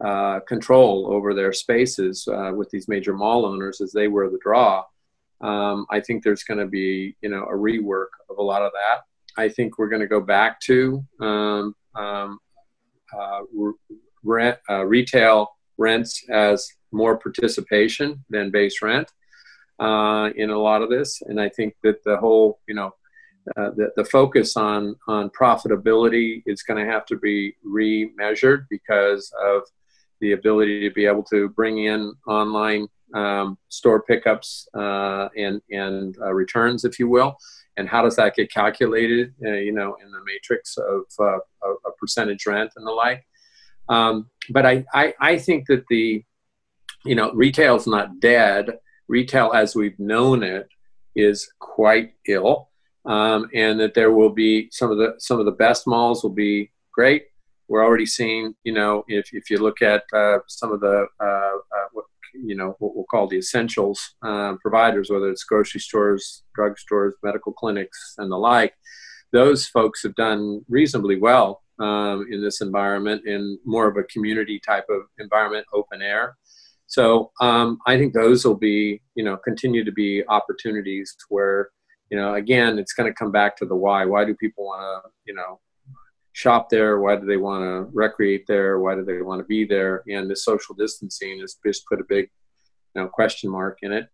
uh, 0.05 0.41
control 0.41 1.07
over 1.13 1.35
their 1.35 1.53
spaces 1.53 2.27
uh, 2.29 2.53
with 2.55 2.69
these 2.71 2.89
major 2.89 3.15
mall 3.15 3.47
owners 3.47 3.81
as 3.81 3.93
they 3.93 4.09
were 4.09 4.29
the 4.29 4.39
draw. 4.43 4.85
Um, 5.41 5.87
I 5.91 6.01
think 6.01 6.23
there's 6.23 6.45
going 6.45 6.59
to 6.59 6.67
be, 6.67 7.17
you 7.21 7.29
know, 7.29 7.45
a 7.45 7.55
rework 7.55 8.09
of 8.31 8.39
a 8.39 8.43
lot 8.43 8.63
of 8.63 8.73
that. 8.73 9.03
I 9.37 9.49
think 9.49 9.79
we're 9.79 9.89
going 9.89 10.01
to 10.01 10.07
go 10.09 10.21
back 10.21 10.61
to 10.61 11.05
um, 11.21 11.75
uh, 11.95 13.41
rent, 14.23 14.59
uh, 14.69 14.85
retail 14.85 15.57
rents 15.79 16.25
as 16.31 16.69
more 16.93 17.17
participation 17.19 18.25
than 18.31 18.51
base 18.51 18.81
rent 18.83 19.11
uh, 19.81 20.31
in 20.37 20.51
a 20.51 20.59
lot 20.59 20.83
of 20.83 20.91
this. 20.91 21.21
And 21.23 21.41
I 21.41 21.49
think 21.49 21.75
that 21.83 22.03
the 22.05 22.17
whole, 22.17 22.61
you 22.67 22.75
know, 22.75 22.95
uh, 23.57 23.71
the, 23.77 23.91
the 23.97 24.05
focus 24.05 24.57
on, 24.57 24.97
on 25.09 25.31
profitability 25.31 26.43
is 26.47 26.63
going 26.63 26.85
to 26.85 26.91
have 26.91 27.05
to 27.07 27.17
be 27.17 27.55
remeasured 27.67 28.67
because 28.71 29.33
of 29.45 29.63
the 30.21 30.33
ability 30.33 30.89
to 30.89 30.95
be 30.95 31.07
able 31.07 31.23
to 31.25 31.49
bring 31.51 31.85
in 31.85 32.15
online 32.27 32.87
um, 33.15 33.59
store 33.69 34.03
pickups 34.03 34.67
uh, 34.75 35.29
and, 35.37 35.61
and 35.71 36.17
uh, 36.21 36.33
returns, 36.33 36.85
if 36.85 36.99
you 36.99 37.09
will. 37.09 37.37
And 37.77 37.89
how 37.89 38.03
does 38.03 38.17
that 38.17 38.37
get 38.37 38.53
calculated, 38.53 39.35
uh, 39.45 39.51
you 39.51 39.73
know, 39.73 39.97
in 40.03 40.11
the 40.11 40.21
matrix 40.25 40.77
of, 40.79 41.03
uh, 41.19 41.39
a 41.65 41.93
percentage 41.99 42.47
rent 42.47 42.71
and 42.77 42.87
the 42.87 42.93
like? 42.93 43.25
Um, 43.89 44.31
but 44.51 44.65
I, 44.65 44.85
I, 44.95 45.15
I 45.21 45.39
think 45.39 45.67
that 45.67 45.85
the 45.91 46.25
you 47.05 47.15
know, 47.15 47.33
retail's 47.33 47.87
not 47.87 48.21
dead. 48.21 48.79
Retail 49.09 49.53
as 49.53 49.77
we've 49.77 49.99
known 49.99 50.43
it 50.43 50.69
is 51.15 51.53
quite 51.59 52.15
ill, 52.27 52.71
um, 53.07 53.49
and 53.55 53.79
that 53.81 53.95
there 53.95 54.13
will 54.13 54.31
be 54.31 54.69
some 54.71 54.91
of 54.91 54.99
the 54.99 55.15
some 55.19 55.39
of 55.41 55.47
the 55.47 55.53
best 55.53 55.87
malls 55.87 56.23
will 56.23 56.31
be 56.31 56.71
great. 56.93 57.27
We're 57.69 57.85
already 57.85 58.07
seeing, 58.07 58.55
you 58.65 58.75
know, 58.75 59.05
if, 59.09 59.31
if 59.33 59.49
you 59.51 59.59
look 59.59 59.81
at 59.81 60.05
uh, 60.13 60.39
some 60.49 60.71
of 60.73 60.81
the 60.81 61.07
uh, 61.21 61.25
uh, 61.25 61.89
what 61.93 62.05
you 62.35 62.57
know 62.57 62.77
what 62.79 62.95
we'll 62.95 63.05
call 63.11 63.27
the 63.27 63.39
essentials 63.39 64.15
uh, 64.23 64.55
providers, 64.61 65.11
whether 65.11 65.31
it's 65.31 65.45
grocery 65.45 65.81
stores, 65.81 66.43
drug 66.55 66.79
stores, 66.79 67.15
medical 67.23 67.53
clinics, 67.53 68.15
and 68.19 68.31
the 68.31 68.37
like, 68.37 68.75
those 69.33 69.67
folks 69.67 70.03
have 70.03 70.15
done 70.15 70.65
reasonably 70.69 71.17
well 71.17 71.63
um, 71.81 72.27
in 72.31 72.43
this 72.43 72.61
environment 72.61 73.27
in 73.27 73.59
more 73.65 73.89
of 73.89 73.97
a 73.97 74.05
community 74.05 74.61
type 74.61 74.87
of 74.91 75.03
environment, 75.19 75.67
open 75.73 76.03
air. 76.03 76.37
So 76.87 77.33
um, 77.41 77.79
I 77.87 77.97
think 77.99 78.13
those 78.13 78.45
will 78.45 78.57
be, 78.57 79.01
you 79.15 79.25
know, 79.25 79.37
continue 79.39 79.85
to 79.85 79.93
be 79.93 80.23
opportunities 80.29 81.17
where, 81.29 81.71
you 82.15 82.21
know, 82.21 82.35
again, 82.35 82.79
it's 82.79 82.93
going 82.93 83.11
to 83.11 83.15
come 83.15 83.33
back 83.33 83.57
to 83.57 83.67
the 83.67 83.75
why. 83.75 84.05
Why 84.05 84.25
do 84.25 84.37
people 84.37 84.67
want 84.67 84.83
to, 84.83 85.11
you 85.27 85.35
know, 85.35 85.59
shop 86.31 86.71
there? 86.71 87.01
Why 87.01 87.17
do 87.17 87.27
they 87.27 87.39
want 87.39 87.65
to 87.65 87.91
recreate 87.93 88.47
there? 88.47 88.79
Why 88.79 88.95
do 88.95 89.05
they 89.05 89.21
want 89.21 89.41
to 89.41 89.45
be 89.45 89.65
there? 89.65 90.05
And 90.07 90.31
the 90.31 90.37
social 90.37 90.77
distancing 90.77 91.41
has 91.41 91.57
just 91.67 91.85
put 91.89 92.01
a 92.01 92.05
big, 92.09 92.31
you 92.95 93.03
know, 93.03 93.09
question 93.09 93.51
mark 93.51 93.79
in 93.83 93.91
it. 93.91 94.07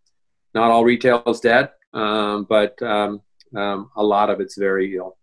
Not 0.55 0.71
all 0.71 0.83
retail 0.83 1.23
is 1.27 1.41
dead, 1.41 1.73
um, 1.93 2.47
but 2.49 2.81
um, 2.81 3.21
um, 3.55 3.91
a 3.95 4.03
lot 4.03 4.31
of 4.31 4.41
it's 4.41 4.57
very 4.57 4.97
ill. 4.97 5.19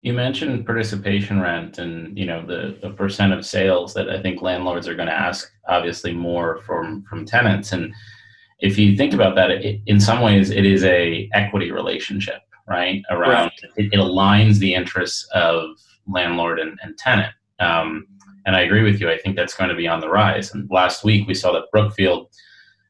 You 0.00 0.14
mentioned 0.14 0.64
participation 0.64 1.38
rent 1.42 1.76
and 1.76 2.16
you 2.16 2.24
know 2.24 2.46
the, 2.46 2.78
the 2.80 2.94
percent 2.94 3.34
of 3.34 3.44
sales 3.44 3.92
that 3.92 4.08
I 4.08 4.22
think 4.22 4.40
landlords 4.40 4.88
are 4.88 4.94
going 4.94 5.08
to 5.08 5.20
ask 5.28 5.52
obviously 5.68 6.14
more 6.14 6.62
from 6.62 7.04
from 7.10 7.26
tenants 7.26 7.72
and 7.72 7.92
if 8.60 8.78
you 8.78 8.96
think 8.96 9.12
about 9.12 9.34
that 9.34 9.50
it, 9.50 9.80
in 9.86 10.00
some 10.00 10.20
ways 10.20 10.50
it 10.50 10.64
is 10.64 10.84
a 10.84 11.28
equity 11.34 11.70
relationship 11.70 12.40
right 12.68 13.02
around 13.10 13.44
right. 13.44 13.52
It, 13.76 13.92
it, 13.92 13.98
aligns 13.98 14.58
the 14.58 14.74
interests 14.74 15.28
of 15.34 15.76
landlord 16.06 16.58
and, 16.58 16.78
and 16.82 16.96
tenant 16.98 17.32
um, 17.60 18.06
and 18.44 18.56
I 18.56 18.60
agree 18.60 18.82
with 18.82 19.00
you 19.00 19.10
I 19.10 19.18
think 19.18 19.36
that's 19.36 19.54
going 19.54 19.70
to 19.70 19.76
be 19.76 19.88
on 19.88 20.00
the 20.00 20.08
rise 20.08 20.52
and 20.52 20.68
last 20.70 21.04
week 21.04 21.26
we 21.26 21.34
saw 21.34 21.52
that 21.52 21.70
Brookfield 21.72 22.28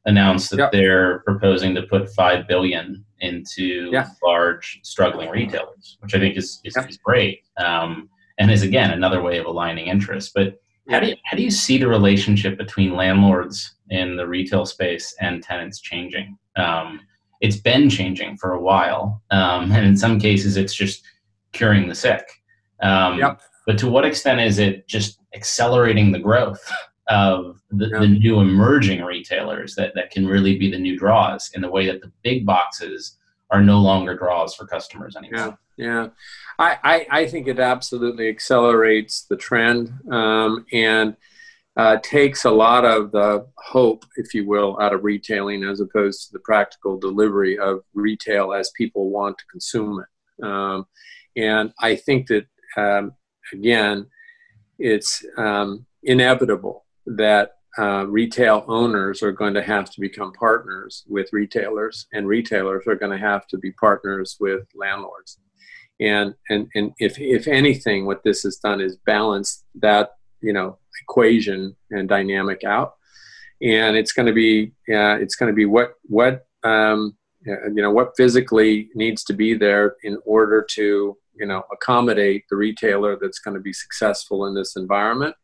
announced 0.06 0.50
that 0.50 0.58
yep. 0.58 0.72
they're 0.72 1.20
proposing 1.20 1.74
to 1.74 1.82
put 1.82 2.08
five 2.14 2.48
billion 2.48 3.04
into 3.20 3.90
yeah. 3.92 4.08
large 4.22 4.80
struggling 4.82 5.28
retailers, 5.30 5.98
which 6.00 6.14
I 6.14 6.18
think 6.18 6.36
is 6.36 6.60
is, 6.64 6.74
yep. 6.76 6.88
is 6.88 6.96
great, 6.98 7.40
um, 7.58 8.08
and 8.38 8.50
is 8.50 8.62
again 8.62 8.92
another 8.92 9.22
way 9.22 9.38
of 9.38 9.46
aligning 9.46 9.88
interests. 9.88 10.32
But 10.34 10.60
how 10.88 11.00
do 11.00 11.08
you, 11.08 11.16
how 11.24 11.36
do 11.36 11.42
you 11.42 11.50
see 11.50 11.78
the 11.78 11.88
relationship 11.88 12.56
between 12.56 12.94
landlords 12.94 13.74
in 13.90 14.16
the 14.16 14.26
retail 14.26 14.66
space 14.66 15.14
and 15.20 15.42
tenants 15.42 15.80
changing? 15.80 16.38
Um, 16.56 17.00
it's 17.40 17.56
been 17.56 17.90
changing 17.90 18.36
for 18.36 18.52
a 18.52 18.60
while, 18.60 19.22
um, 19.30 19.72
and 19.72 19.86
in 19.86 19.96
some 19.96 20.18
cases, 20.18 20.56
it's 20.56 20.74
just 20.74 21.02
curing 21.52 21.88
the 21.88 21.94
sick. 21.94 22.24
Um, 22.82 23.18
yep. 23.18 23.40
But 23.66 23.78
to 23.78 23.88
what 23.88 24.04
extent 24.04 24.40
is 24.40 24.58
it 24.58 24.86
just 24.86 25.18
accelerating 25.34 26.12
the 26.12 26.18
growth 26.18 26.70
of 27.08 27.60
the, 27.70 27.88
yeah. 27.88 27.98
the, 28.00 28.08
new 28.08 28.40
emerging 28.40 29.02
retailers 29.02 29.74
that, 29.76 29.92
that 29.94 30.10
can 30.10 30.26
really 30.26 30.56
be 30.58 30.70
the 30.70 30.78
new 30.78 30.98
draws 30.98 31.50
in 31.54 31.62
the 31.62 31.70
way 31.70 31.86
that 31.86 32.00
the 32.00 32.10
big 32.22 32.44
boxes 32.44 33.16
are 33.50 33.62
no 33.62 33.80
longer 33.80 34.16
draws 34.16 34.54
for 34.54 34.66
customers 34.66 35.16
anymore. 35.16 35.38
Yeah, 35.38 35.54
yeah. 35.76 36.08
I, 36.58 36.78
I, 36.82 37.06
I 37.10 37.26
think 37.26 37.48
it 37.48 37.58
absolutely 37.58 38.28
accelerates 38.28 39.26
the 39.28 39.36
trend 39.36 39.92
um, 40.10 40.64
and 40.72 41.16
uh, 41.76 41.98
takes 42.02 42.44
a 42.44 42.50
lot 42.50 42.84
of 42.86 43.12
the 43.12 43.46
hope, 43.58 44.04
if 44.16 44.32
you 44.32 44.46
will, 44.46 44.78
out 44.80 44.94
of 44.94 45.04
retailing 45.04 45.62
as 45.62 45.80
opposed 45.80 46.26
to 46.26 46.32
the 46.32 46.38
practical 46.38 46.98
delivery 46.98 47.58
of 47.58 47.80
retail 47.92 48.54
as 48.54 48.70
people 48.70 49.10
want 49.10 49.36
to 49.36 49.44
consume 49.50 50.00
it. 50.00 50.44
Um, 50.44 50.86
and 51.36 51.72
I 51.78 51.96
think 51.96 52.28
that, 52.28 52.46
um, 52.78 53.12
again, 53.52 54.06
it's 54.78 55.24
um, 55.36 55.84
inevitable 56.02 56.86
that 57.06 57.52
uh, 57.78 58.06
retail 58.06 58.64
owners 58.68 59.22
are 59.22 59.32
going 59.32 59.52
to 59.52 59.62
have 59.62 59.90
to 59.90 60.00
become 60.00 60.32
partners 60.32 61.04
with 61.06 61.28
retailers, 61.32 62.06
and 62.14 62.26
retailers 62.26 62.86
are 62.86 62.94
going 62.94 63.12
to 63.12 63.18
have 63.18 63.46
to 63.48 63.58
be 63.58 63.70
partners 63.72 64.36
with 64.40 64.66
landlords. 64.74 65.38
And 66.00 66.34
and 66.50 66.68
and 66.74 66.92
if 66.98 67.18
if 67.18 67.48
anything, 67.48 68.06
what 68.06 68.22
this 68.22 68.42
has 68.42 68.56
done 68.56 68.80
is 68.80 68.96
balance 69.06 69.64
that 69.76 70.10
you 70.40 70.52
know 70.52 70.78
equation 71.02 71.76
and 71.90 72.08
dynamic 72.08 72.64
out. 72.64 72.94
And 73.62 73.96
it's 73.96 74.12
going 74.12 74.26
to 74.26 74.34
be 74.34 74.72
uh, 74.92 75.16
it's 75.18 75.36
going 75.36 75.50
to 75.50 75.56
be 75.56 75.64
what 75.64 75.94
what 76.02 76.46
um, 76.64 77.16
you 77.46 77.82
know 77.82 77.90
what 77.90 78.16
physically 78.16 78.90
needs 78.94 79.22
to 79.24 79.32
be 79.32 79.54
there 79.54 79.96
in 80.02 80.18
order 80.24 80.66
to 80.70 81.16
you 81.34 81.46
know 81.46 81.62
accommodate 81.72 82.44
the 82.50 82.56
retailer 82.56 83.16
that's 83.20 83.38
going 83.38 83.54
to 83.54 83.60
be 83.60 83.72
successful 83.72 84.46
in 84.46 84.54
this 84.54 84.76
environment 84.76 85.34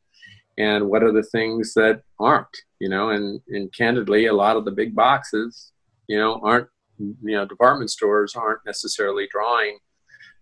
and 0.59 0.89
what 0.89 1.03
are 1.03 1.13
the 1.13 1.23
things 1.23 1.75
that 1.75 2.03
aren't 2.19 2.57
you 2.81 2.89
know 2.89 3.11
and 3.11 3.41
and 3.49 3.73
candidly 3.75 4.27
a 4.27 4.33
lot 4.33 4.57
of 4.57 4.65
the 4.65 4.71
big 4.71 4.95
boxes 4.95 5.73
you 6.09 6.19
know 6.19 6.41
aren't 6.43 6.69
you 6.99 7.37
know 7.37 7.45
department 7.45 7.91
stores 7.91 8.35
aren't 8.35 8.61
necessarily 8.67 9.29
drawing 9.31 9.79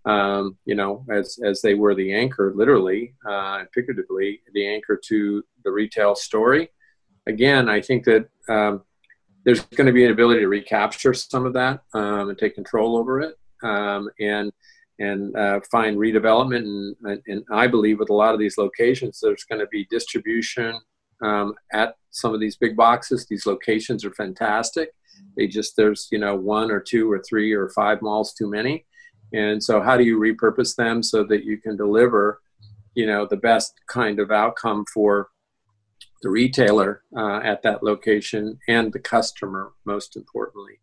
um, 0.07 0.57
you 0.65 0.75
know 0.75 1.05
as 1.13 1.39
as 1.45 1.61
they 1.61 1.75
were 1.75 1.95
the 1.95 2.13
anchor 2.13 2.53
literally 2.55 3.15
uh, 3.29 3.65
figuratively 3.75 4.41
the 4.55 4.67
anchor 4.67 4.99
to 5.03 5.43
the 5.65 5.71
retail 5.71 6.15
story 6.15 6.69
again 7.27 7.69
i 7.69 7.81
think 7.81 8.05
that 8.05 8.29
um, 8.49 8.83
there's 9.45 9.63
going 9.63 9.87
to 9.87 9.93
be 9.93 10.05
an 10.05 10.13
ability 10.13 10.41
to 10.41 10.49
recapture 10.49 11.15
some 11.15 11.47
of 11.47 11.53
that 11.53 11.83
um, 11.95 12.29
and 12.31 12.39
take 12.39 12.55
control 12.55 12.97
over 12.97 13.21
it 13.21 13.37
um, 13.63 14.09
and 14.21 14.53
and 15.01 15.35
uh, 15.35 15.61
find 15.71 15.97
redevelopment. 15.97 16.95
And, 17.03 17.23
and, 17.27 17.45
I 17.51 17.67
believe 17.67 17.99
with 17.99 18.11
a 18.11 18.15
lot 18.15 18.35
of 18.35 18.39
these 18.39 18.59
locations, 18.59 19.19
there's 19.19 19.45
going 19.45 19.61
to 19.61 19.67
be 19.69 19.87
distribution 19.91 20.79
um, 21.23 21.55
at 21.73 21.97
some 22.11 22.35
of 22.35 22.41
these 22.41 22.57
big 22.57 22.77
boxes. 22.77 23.27
These 23.27 23.47
locations 23.47 24.05
are 24.05 24.13
fantastic. 24.13 24.91
They 25.37 25.47
just, 25.47 25.75
there's, 25.77 26.09
you 26.13 26.19
know, 26.19 26.37
one 26.37 26.71
or 26.71 26.81
two 26.81 27.11
or 27.11 27.23
three 27.27 27.53
or 27.53 27.71
five 27.71 28.03
malls 28.03 28.35
too 28.35 28.49
many. 28.49 28.87
And 29.33 29.63
so, 29.63 29.81
how 29.81 29.97
do 29.97 30.05
you 30.05 30.19
repurpose 30.19 30.75
them 30.77 31.03
so 31.03 31.25
that 31.25 31.45
you 31.45 31.59
can 31.59 31.77
deliver, 31.77 32.41
you 32.95 33.07
know, 33.07 33.27
the 33.27 33.37
best 33.37 33.75
kind 33.89 34.19
of 34.19 34.31
outcome 34.31 34.85
for 34.93 35.29
the 36.23 36.31
retailer 36.31 37.03
uh, 37.17 37.41
at 37.43 37.63
that 37.63 37.83
location 37.83 38.59
and 38.69 38.93
the 38.93 38.99
customer, 38.99 39.73
most 39.87 40.17
importantly, 40.17 40.79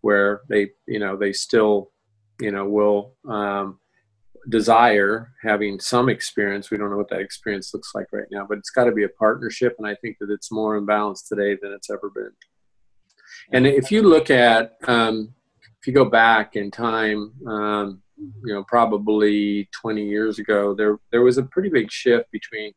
where 0.00 0.42
they, 0.48 0.70
you 0.86 0.98
know, 0.98 1.16
they 1.16 1.32
still 1.32 1.90
you 2.40 2.52
know, 2.52 2.68
will 2.68 3.14
um, 3.28 3.78
desire 4.48 5.32
having 5.42 5.80
some 5.80 6.08
experience. 6.08 6.70
We 6.70 6.78
don't 6.78 6.90
know 6.90 6.96
what 6.96 7.10
that 7.10 7.20
experience 7.20 7.72
looks 7.74 7.92
like 7.94 8.06
right 8.12 8.28
now, 8.30 8.46
but 8.48 8.58
it's 8.58 8.70
got 8.70 8.84
to 8.84 8.92
be 8.92 9.04
a 9.04 9.08
partnership. 9.08 9.74
And 9.78 9.86
I 9.86 9.94
think 9.96 10.16
that 10.20 10.30
it's 10.30 10.52
more 10.52 10.76
in 10.76 10.86
balance 10.86 11.22
today 11.22 11.56
than 11.60 11.72
it's 11.72 11.90
ever 11.90 12.10
been. 12.14 12.30
And 13.52 13.66
if 13.66 13.90
you 13.90 14.02
look 14.02 14.30
at, 14.30 14.72
um, 14.86 15.34
you 15.88 15.94
go 15.94 16.04
back 16.04 16.54
in 16.54 16.70
time, 16.70 17.32
um, 17.48 18.02
you 18.18 18.54
know, 18.54 18.62
probably 18.64 19.68
20 19.80 20.04
years 20.06 20.38
ago, 20.38 20.74
there 20.74 20.98
there 21.10 21.22
was 21.22 21.38
a 21.38 21.42
pretty 21.42 21.70
big 21.70 21.90
shift 21.90 22.30
between 22.30 22.72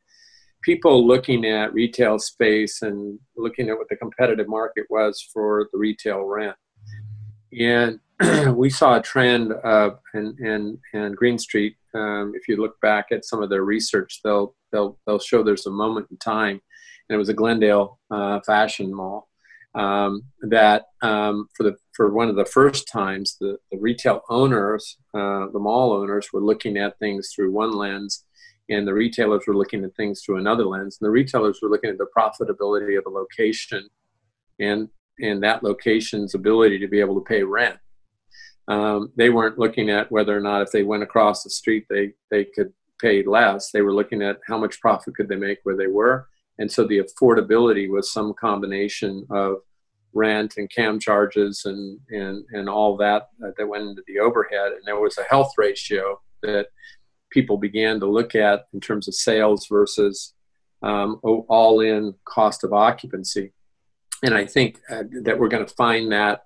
people 0.62 1.06
looking 1.06 1.46
at 1.46 1.74
retail 1.74 2.20
space 2.20 2.82
and 2.82 3.20
looking 3.36 3.70
at 3.70 3.78
what 3.78 3.90
the 3.90 3.96
competitive 3.98 4.48
market 4.48 4.86
was 4.90 5.22
for 5.34 5.68
the 5.74 5.78
retail 5.78 6.22
rent. 6.22 6.56
And 7.60 8.00
we 8.56 8.70
saw 8.70 8.98
a 8.98 9.02
trend 9.02 9.52
uh, 9.64 9.92
in, 10.14 10.36
in, 10.40 10.80
in 10.94 11.14
Green 11.14 11.38
Street. 11.38 11.76
Um, 11.94 12.32
if 12.36 12.48
you 12.48 12.58
look 12.58 12.80
back 12.82 13.08
at 13.12 13.26
some 13.26 13.44
of 13.44 13.50
their 13.50 13.64
research, 13.64 14.22
they'll, 14.24 14.56
they'll, 14.72 14.98
they'll 15.06 15.20
show 15.20 15.44
there's 15.44 15.66
a 15.66 15.72
moment 15.72 16.08
in 16.12 16.18
time, 16.18 16.62
and 17.10 17.16
it 17.16 17.18
was 17.18 17.30
a 17.30 17.34
Glendale 17.34 18.00
uh, 18.10 18.40
fashion 18.46 18.94
mall, 18.94 19.28
um, 19.76 20.24
that 20.42 20.86
um, 21.02 21.48
for, 21.56 21.64
the, 21.64 21.76
for 21.94 22.14
one 22.14 22.30
of 22.30 22.36
the 22.36 22.46
first 22.46 22.88
times, 22.88 23.38
the, 23.40 23.58
the 23.72 23.78
retail 23.78 24.22
owners, 24.30 24.98
uh, 25.14 25.48
the 25.52 25.60
mall 25.60 25.94
owners, 25.94 26.30
were 26.32 26.42
looking 26.42 26.78
at 26.78 26.98
things 27.00 27.32
through 27.34 27.52
one 27.52 27.72
lens, 27.72 28.26
and 28.70 28.88
the 28.88 28.94
retailers 28.94 29.44
were 29.48 29.56
looking 29.56 29.84
at 29.84 29.96
things 29.96 30.22
through 30.24 30.38
another 30.38 30.66
lens. 30.66 30.98
And 31.00 31.08
the 31.08 31.12
retailers 31.12 31.60
were 31.62 31.70
looking 31.70 31.90
at 31.90 31.98
the 31.98 32.08
profitability 32.18 32.98
of 32.98 33.06
a 33.06 33.10
location 33.10 33.90
and, 34.60 34.90
and 35.20 35.44
that 35.44 35.64
location's 35.64 36.34
ability 36.36 36.80
to 36.80 36.88
be 36.88 37.00
able 37.00 37.16
to 37.16 37.26
pay 37.26 37.44
rent 37.44 37.78
um, 38.68 39.12
they 39.16 39.30
weren't 39.30 39.60
looking 39.60 39.90
at 39.90 40.12
whether 40.12 40.36
or 40.36 40.40
not 40.40 40.62
if 40.62 40.72
they 40.72 40.84
went 40.84 41.04
across 41.04 41.44
the 41.44 41.50
street 41.50 41.86
they 41.90 42.14
they 42.30 42.46
could 42.46 42.72
pay 43.02 43.24
less. 43.24 43.72
They 43.72 43.82
were 43.82 43.94
looking 43.94 44.22
at 44.22 44.40
how 44.48 44.58
much 44.58 44.80
profit 44.80 45.16
could 45.16 45.28
they 45.28 45.36
make 45.36 45.60
where 45.64 45.76
they 45.76 45.88
were, 45.88 46.28
and 46.60 46.72
so 46.72 46.86
the 46.86 47.00
affordability 47.00 47.90
was 47.90 48.12
some 48.12 48.34
combination 48.40 49.26
of 49.32 49.58
rent 50.14 50.56
and 50.58 50.70
cam 50.70 51.00
charges 51.00 51.64
and 51.66 52.00
and 52.10 52.46
and 52.52 52.70
all 52.70 52.98
that 52.98 53.30
uh, 53.44 53.52
that 53.58 53.68
went 53.68 53.88
into 53.88 54.04
the 54.08 54.20
overhead. 54.20 54.72
And 54.74 54.82
there 54.86 55.00
was 55.00 55.18
a 55.18 55.24
health 55.24 55.54
ratio 55.58 56.20
that 56.42 56.68
people 57.32 57.58
began 57.58 58.00
to 58.00 58.06
look 58.06 58.36
at 58.36 58.68
in 58.74 58.80
terms 58.80 59.08
of 59.08 59.16
sales 59.16 59.68
versus 59.68 60.34
um, 60.84 61.20
all 61.24 61.80
in 61.80 62.16
cost 62.26 62.64
of 62.64 62.74
occupancy. 62.74 63.54
and 64.24 64.34
I 64.34 64.46
think 64.46 64.80
uh, 64.90 65.04
that 65.24 65.40
we're 65.40 65.48
going 65.48 65.66
to 65.66 65.74
find 65.74 66.12
that 66.12 66.44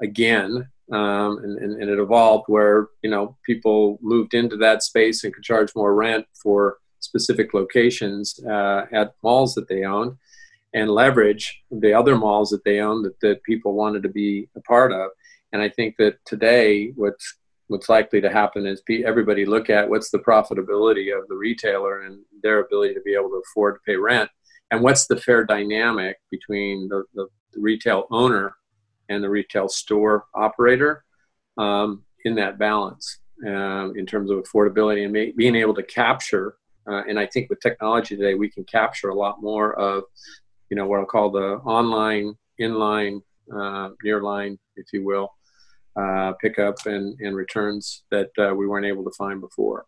again. 0.00 0.68
Um, 0.92 1.38
and, 1.38 1.58
and, 1.58 1.82
and, 1.82 1.90
it 1.90 1.98
evolved 1.98 2.44
where 2.46 2.88
you 3.02 3.08
know 3.08 3.38
people 3.46 3.98
moved 4.02 4.34
into 4.34 4.58
that 4.58 4.82
space 4.82 5.24
and 5.24 5.32
could 5.32 5.42
charge 5.42 5.74
more 5.74 5.94
rent 5.94 6.26
for 6.42 6.76
specific 7.00 7.54
locations 7.54 8.38
uh, 8.44 8.84
at 8.92 9.14
malls 9.22 9.54
that 9.54 9.66
they 9.66 9.84
own 9.84 10.18
and 10.74 10.90
leverage 10.90 11.62
the 11.70 11.94
other 11.94 12.16
malls 12.16 12.50
that 12.50 12.64
they 12.64 12.80
own 12.80 13.02
that, 13.02 13.18
that 13.20 13.42
people 13.44 13.74
wanted 13.74 14.02
to 14.02 14.08
be 14.08 14.48
a 14.56 14.60
part 14.62 14.92
of. 14.92 15.10
And 15.52 15.62
I 15.62 15.68
think 15.68 15.96
that 15.98 16.16
today 16.26 16.88
what's 16.96 17.36
what's 17.68 17.88
likely 17.88 18.20
to 18.20 18.30
happen 18.30 18.66
is 18.66 18.82
everybody 19.06 19.46
look 19.46 19.70
at 19.70 19.88
what's 19.88 20.10
the 20.10 20.18
profitability 20.18 21.16
of 21.16 21.26
the 21.28 21.34
retailer 21.34 22.02
and 22.02 22.20
their 22.42 22.60
ability 22.60 22.92
to 22.92 23.00
be 23.00 23.14
able 23.14 23.30
to 23.30 23.42
afford 23.46 23.76
to 23.76 23.80
pay 23.86 23.96
rent 23.96 24.28
and 24.70 24.82
what's 24.82 25.06
the 25.06 25.16
fair 25.16 25.44
dynamic 25.44 26.18
between 26.30 26.88
the, 26.88 27.04
the, 27.14 27.26
the 27.54 27.60
retail 27.60 28.06
owner 28.10 28.54
and 29.08 29.24
the 29.24 29.30
retail 29.30 29.68
store 29.68 30.24
operator 30.34 31.04
um, 31.56 32.02
in 32.24 32.34
that 32.34 32.58
balance 32.58 33.20
um, 33.46 33.94
in 33.96 34.04
terms 34.04 34.30
of 34.30 34.38
affordability 34.38 35.04
and 35.04 35.12
may, 35.12 35.32
being 35.32 35.56
able 35.56 35.74
to 35.74 35.82
capture 35.82 36.56
uh, 36.86 37.02
and 37.08 37.18
i 37.18 37.26
think 37.26 37.48
with 37.48 37.60
technology 37.60 38.14
today 38.14 38.34
we 38.34 38.50
can 38.50 38.64
capture 38.64 39.08
a 39.08 39.14
lot 39.14 39.40
more 39.40 39.74
of 39.78 40.04
you 40.70 40.76
know 40.76 40.86
what 40.86 40.98
i'll 40.98 41.06
call 41.06 41.30
the 41.30 41.56
online 41.64 42.34
inline 42.60 43.20
uh, 43.52 43.90
nearline 44.04 44.58
if 44.76 44.86
you 44.92 45.04
will 45.04 45.28
uh, 45.96 46.32
pickup 46.40 46.74
and, 46.86 47.18
and 47.20 47.36
returns 47.36 48.02
that 48.10 48.30
uh, 48.38 48.52
we 48.54 48.66
weren't 48.66 48.86
able 48.86 49.04
to 49.04 49.12
find 49.16 49.40
before 49.40 49.86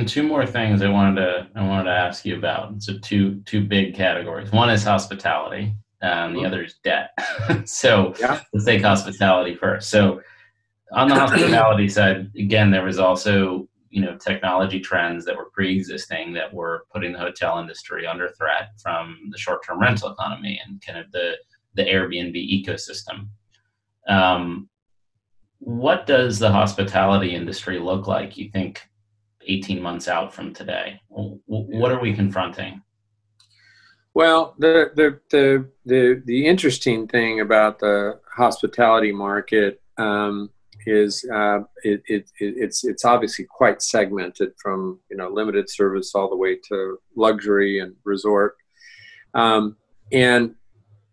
and 0.00 0.08
two 0.08 0.22
more 0.22 0.46
things 0.46 0.82
I 0.82 0.88
wanted 0.88 1.20
to 1.20 1.48
I 1.54 1.66
wanted 1.66 1.84
to 1.84 1.90
ask 1.90 2.24
you 2.24 2.36
about. 2.36 2.82
So 2.82 2.98
two 2.98 3.42
two 3.44 3.62
big 3.64 3.94
categories. 3.94 4.50
One 4.50 4.70
is 4.70 4.82
hospitality. 4.82 5.74
Um, 6.02 6.32
the 6.32 6.46
other 6.46 6.64
is 6.64 6.76
debt. 6.82 7.10
so 7.66 8.14
yeah. 8.18 8.40
let's 8.54 8.64
take 8.64 8.82
hospitality 8.82 9.54
first. 9.54 9.90
So 9.90 10.22
on 10.92 11.08
the 11.08 11.14
hospitality 11.26 11.88
side, 11.88 12.30
again, 12.36 12.70
there 12.70 12.84
was 12.84 12.98
also 12.98 13.68
you 13.90 14.00
know 14.00 14.16
technology 14.16 14.80
trends 14.80 15.24
that 15.24 15.36
were 15.36 15.50
pre-existing 15.50 16.32
that 16.32 16.52
were 16.54 16.86
putting 16.92 17.12
the 17.12 17.18
hotel 17.18 17.58
industry 17.58 18.06
under 18.06 18.28
threat 18.30 18.70
from 18.82 19.18
the 19.30 19.38
short-term 19.38 19.80
rental 19.80 20.12
economy 20.12 20.60
and 20.64 20.80
kind 20.80 20.98
of 20.98 21.10
the 21.12 21.34
the 21.74 21.82
Airbnb 21.82 22.34
ecosystem. 22.34 23.28
Um, 24.08 24.68
what 25.58 26.06
does 26.06 26.38
the 26.38 26.50
hospitality 26.50 27.34
industry 27.34 27.78
look 27.78 28.06
like? 28.06 28.36
You 28.36 28.50
think 28.50 28.82
18 29.46 29.80
months 29.80 30.08
out 30.08 30.34
from 30.34 30.52
today? 30.52 31.00
What 31.08 31.92
are 31.92 32.00
we 32.00 32.14
confronting? 32.14 32.82
Well, 34.14 34.54
the, 34.58 34.90
the, 34.96 35.20
the, 35.30 35.68
the, 35.84 36.22
the 36.24 36.46
interesting 36.46 37.06
thing 37.06 37.40
about 37.40 37.78
the 37.78 38.20
hospitality 38.34 39.12
market 39.12 39.80
um, 39.98 40.50
is 40.86 41.24
uh, 41.32 41.60
it, 41.82 42.02
it, 42.06 42.30
it's, 42.38 42.84
it's 42.84 43.04
obviously 43.04 43.46
quite 43.48 43.82
segmented 43.82 44.52
from, 44.62 44.98
you 45.10 45.16
know, 45.16 45.28
limited 45.28 45.68
service 45.68 46.14
all 46.14 46.28
the 46.30 46.36
way 46.36 46.58
to 46.68 46.98
luxury 47.16 47.80
and 47.80 47.94
resort. 48.04 48.56
Um, 49.34 49.76
and 50.12 50.54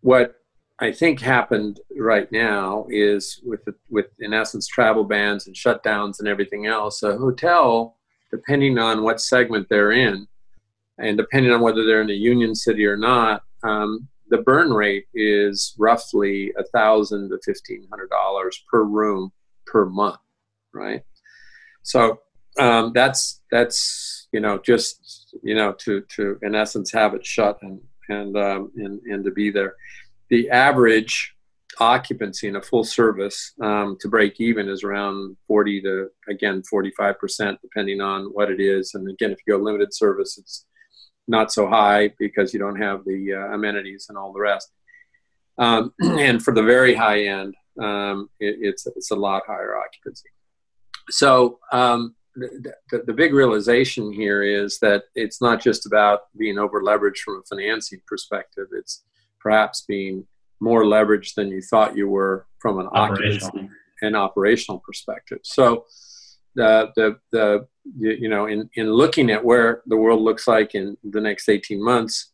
what 0.01 0.35
I 0.79 0.91
think 0.91 1.19
happened 1.19 1.79
right 1.97 2.31
now 2.31 2.85
is 2.89 3.41
with, 3.43 3.65
the, 3.65 3.73
with, 3.89 4.07
in 4.19 4.33
essence, 4.33 4.67
travel 4.67 5.03
bans 5.03 5.47
and 5.47 5.55
shutdowns 5.55 6.19
and 6.19 6.27
everything 6.27 6.65
else, 6.67 7.03
a 7.03 7.17
hotel 7.17 7.95
depending 8.31 8.77
on 8.77 9.03
what 9.03 9.21
segment 9.21 9.67
they're 9.69 9.93
in, 9.93 10.27
and 10.99 11.17
depending 11.17 11.51
on 11.51 11.61
whether 11.61 11.85
they're 11.85 12.01
in 12.01 12.09
a 12.09 12.13
union 12.13 12.53
city 12.53 12.85
or 12.85 12.97
not, 12.97 13.43
um, 13.63 14.07
the 14.29 14.39
burn 14.39 14.71
rate 14.71 15.05
is 15.13 15.73
roughly 15.77 16.51
a 16.57 16.63
thousand 16.65 17.29
to 17.29 17.39
fifteen 17.45 17.87
hundred 17.89 18.09
dollars 18.09 18.63
per 18.69 18.83
room 18.83 19.31
per 19.67 19.85
month, 19.85 20.19
right? 20.73 21.03
So 21.83 22.21
um, 22.59 22.91
that's 22.93 23.41
that's 23.51 24.27
you 24.31 24.39
know 24.39 24.59
just 24.59 25.35
you 25.43 25.55
know 25.55 25.73
to 25.73 26.01
to 26.15 26.37
in 26.41 26.55
essence 26.55 26.91
have 26.91 27.13
it 27.13 27.25
shut 27.25 27.59
and 27.61 27.79
and 28.09 28.37
um, 28.37 28.71
and 28.75 28.99
and 29.01 29.23
to 29.23 29.31
be 29.31 29.51
there. 29.51 29.75
The 30.29 30.49
average 30.49 31.35
occupancy 31.79 32.47
in 32.47 32.55
a 32.55 32.61
full 32.61 32.83
service 32.83 33.53
um, 33.61 33.97
to 34.01 34.07
break 34.07 34.39
even 34.39 34.67
is 34.67 34.83
around 34.83 35.37
40 35.47 35.81
to 35.81 36.07
again 36.29 36.63
45 36.63 37.19
percent 37.19 37.59
depending 37.61 38.01
on 38.01 38.25
what 38.33 38.49
it 38.49 38.59
is 38.59 38.93
and 38.95 39.07
again 39.09 39.31
if 39.31 39.39
you 39.45 39.53
go 39.53 39.63
limited 39.63 39.93
service 39.93 40.37
it's 40.37 40.65
not 41.27 41.51
so 41.51 41.67
high 41.67 42.11
because 42.17 42.53
you 42.53 42.59
don't 42.59 42.81
have 42.81 43.03
the 43.05 43.33
uh, 43.33 43.53
amenities 43.53 44.07
and 44.09 44.17
all 44.17 44.33
the 44.33 44.39
rest 44.39 44.71
um, 45.59 45.93
and 46.01 46.41
for 46.41 46.53
the 46.53 46.63
very 46.63 46.95
high 46.95 47.23
end 47.23 47.53
um, 47.81 48.29
it, 48.39 48.57
it's 48.61 48.87
it's 48.87 49.11
a 49.11 49.15
lot 49.15 49.43
higher 49.47 49.77
occupancy. 49.77 50.29
So 51.09 51.59
um, 51.71 52.15
the, 52.35 52.73
the, 52.91 53.03
the, 53.07 53.13
big 53.13 53.33
realization 53.33 54.11
here 54.11 54.43
is 54.43 54.77
that 54.79 55.03
it's 55.15 55.41
not 55.41 55.61
just 55.61 55.85
about 55.85 56.21
being 56.37 56.57
over 56.59 56.81
leveraged 56.81 57.19
from 57.19 57.41
a 57.41 57.45
financing 57.49 58.01
perspective. 58.05 58.67
It's 58.73 59.03
perhaps 59.39 59.85
being 59.87 60.25
more 60.59 60.83
leveraged 60.83 61.35
than 61.35 61.49
you 61.49 61.61
thought 61.61 61.95
you 61.95 62.09
were 62.09 62.45
from 62.59 62.79
an 62.79 62.89
occupancy 62.91 63.69
and 64.01 64.15
operational 64.15 64.79
perspective. 64.85 65.39
So 65.43 65.85
the, 66.55 66.91
the, 66.95 67.17
the, 67.31 67.67
you 67.97 68.29
know, 68.29 68.47
in, 68.47 68.69
in 68.75 68.91
looking 68.91 69.31
at 69.31 69.43
where 69.43 69.81
the 69.87 69.97
world 69.97 70.21
looks 70.21 70.47
like 70.47 70.75
in 70.75 70.97
the 71.03 71.21
next 71.21 71.47
18 71.49 71.83
months, 71.83 72.31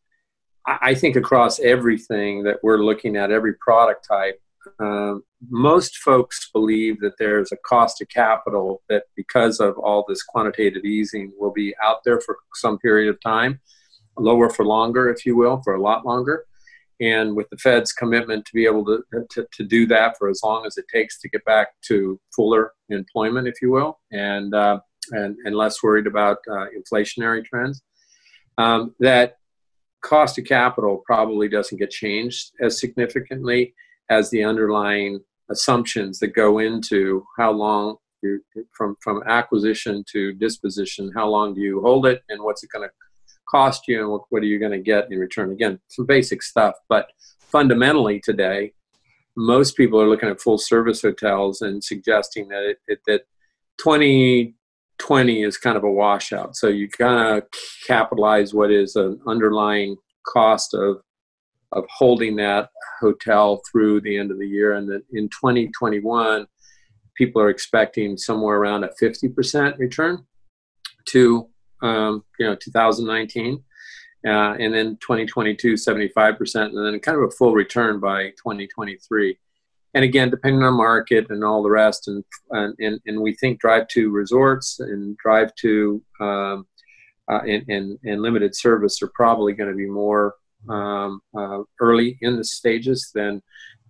I 0.65 0.95
think 0.95 1.17
across 1.17 1.59
everything 1.59 2.43
that 2.43 2.57
we're 2.63 2.83
looking 2.83 3.17
at, 3.17 3.31
every 3.31 3.53
product 3.55 4.07
type, 4.07 4.41
um, 4.79 5.23
most 5.49 5.97
folks 5.97 6.49
believe 6.51 6.99
that 7.01 7.17
there's 7.17 7.51
a 7.51 7.57
cost 7.57 8.01
of 8.01 8.09
capital 8.09 8.81
that 8.89 9.03
because 9.15 9.59
of 9.59 9.77
all 9.77 10.05
this 10.07 10.23
quantitative 10.23 10.85
easing 10.85 11.31
will 11.37 11.51
be 11.51 11.73
out 11.83 11.97
there 12.05 12.21
for 12.21 12.37
some 12.53 12.77
period 12.79 13.09
of 13.09 13.21
time, 13.21 13.59
lower 14.17 14.49
for 14.49 14.65
longer, 14.65 15.09
if 15.09 15.25
you 15.25 15.35
will, 15.35 15.61
for 15.63 15.75
a 15.75 15.81
lot 15.81 16.05
longer. 16.05 16.45
And 17.01 17.35
with 17.35 17.49
the 17.49 17.57
Fed's 17.57 17.91
commitment 17.91 18.45
to 18.45 18.53
be 18.53 18.65
able 18.65 18.85
to, 18.85 19.03
to, 19.31 19.47
to, 19.51 19.63
do 19.63 19.87
that 19.87 20.15
for 20.17 20.29
as 20.29 20.41
long 20.43 20.65
as 20.65 20.77
it 20.77 20.85
takes 20.93 21.19
to 21.21 21.29
get 21.29 21.43
back 21.43 21.69
to 21.87 22.19
fuller 22.33 22.71
employment, 22.89 23.47
if 23.47 23.61
you 23.61 23.71
will, 23.71 23.99
and, 24.11 24.53
uh, 24.53 24.79
and, 25.11 25.35
and 25.43 25.55
less 25.55 25.81
worried 25.81 26.07
about 26.07 26.37
uh, 26.49 26.67
inflationary 26.77 27.43
trends, 27.43 27.81
um, 28.57 28.93
that 28.99 29.37
cost 30.01 30.37
of 30.37 30.45
capital 30.45 31.01
probably 31.05 31.49
doesn't 31.49 31.79
get 31.79 31.89
changed 31.89 32.51
as 32.61 32.79
significantly 32.79 33.73
as 34.09 34.29
the 34.29 34.43
underlying 34.43 35.19
assumptions 35.49 36.19
that 36.19 36.35
go 36.35 36.59
into 36.59 37.25
how 37.37 37.51
long 37.51 37.97
you, 38.21 38.41
from, 38.71 38.95
from 39.01 39.21
acquisition 39.27 40.03
to 40.11 40.33
disposition, 40.33 41.11
how 41.15 41.27
long 41.27 41.53
do 41.53 41.61
you 41.61 41.81
hold 41.81 42.05
it 42.05 42.23
and 42.29 42.41
what's 42.41 42.63
it 42.63 42.69
going 42.71 42.87
to 42.87 42.93
cost 43.53 43.87
you 43.87 44.01
and 44.01 44.09
what, 44.09 44.21
what 44.29 44.41
are 44.41 44.47
you 44.47 44.59
going 44.59 44.71
to 44.71 44.79
get 44.79 45.11
in 45.11 45.19
return. 45.19 45.51
Again, 45.51 45.79
some 45.87 46.05
basic 46.05 46.41
stuff, 46.41 46.75
but 46.89 47.07
fundamentally 47.39 48.19
today, 48.19 48.73
most 49.35 49.75
people 49.75 50.01
are 50.01 50.07
looking 50.07 50.29
at 50.29 50.41
full 50.41 50.57
service 50.57 51.01
hotels 51.01 51.61
and 51.61 51.83
suggesting 51.83 52.47
that 52.49 52.63
it, 52.63 52.77
it 52.87 52.99
that 53.07 53.21
2020 53.79 55.43
is 55.43 55.57
kind 55.57 55.77
of 55.77 55.83
a 55.83 55.91
washout. 55.91 56.55
So 56.55 56.67
you 56.67 56.87
kind 56.87 57.37
of 57.37 57.43
capitalize 57.87 58.53
what 58.53 58.71
is 58.71 58.95
an 58.95 59.19
underlying 59.27 59.97
cost 60.27 60.73
of 60.73 61.01
of 61.73 61.85
holding 61.89 62.35
that 62.37 62.69
hotel 62.99 63.61
through 63.71 64.01
the 64.01 64.17
end 64.17 64.31
of 64.31 64.39
the 64.39 64.47
year, 64.47 64.73
and 64.73 64.87
that 64.89 65.03
in 65.11 65.29
2021, 65.29 66.47
people 67.15 67.41
are 67.41 67.49
expecting 67.49 68.17
somewhere 68.17 68.57
around 68.57 68.83
a 68.83 68.89
50% 69.01 69.77
return 69.77 70.25
to 71.05 71.47
um, 71.81 72.23
you 72.39 72.45
know 72.45 72.55
2019 72.55 73.63
uh, 74.25 74.29
and 74.29 74.73
then 74.73 74.97
2022 75.01 75.73
75% 75.73 76.55
and 76.55 76.85
then 76.85 76.99
kind 76.99 77.17
of 77.17 77.25
a 77.25 77.31
full 77.31 77.53
return 77.53 77.99
by 77.99 78.29
2023 78.29 79.37
and 79.93 80.03
again 80.03 80.29
depending 80.29 80.63
on 80.63 80.73
market 80.75 81.27
and 81.29 81.43
all 81.43 81.61
the 81.61 81.69
rest 81.69 82.07
and 82.07 82.23
and, 82.51 82.99
and 83.05 83.19
we 83.19 83.33
think 83.35 83.59
drive 83.59 83.87
to 83.89 84.11
resorts 84.11 84.79
and 84.79 85.17
drive 85.17 85.53
to 85.55 86.01
um, 86.19 86.65
uh, 87.31 87.39
and, 87.47 87.63
and, 87.69 87.99
and, 88.03 88.21
limited 88.21 88.53
service 88.53 89.01
are 89.01 89.11
probably 89.15 89.53
going 89.53 89.69
to 89.69 89.75
be 89.75 89.89
more 89.89 90.35
um, 90.69 91.21
uh, 91.37 91.59
early 91.79 92.17
in 92.21 92.37
the 92.37 92.43
stages 92.43 93.11
than 93.13 93.41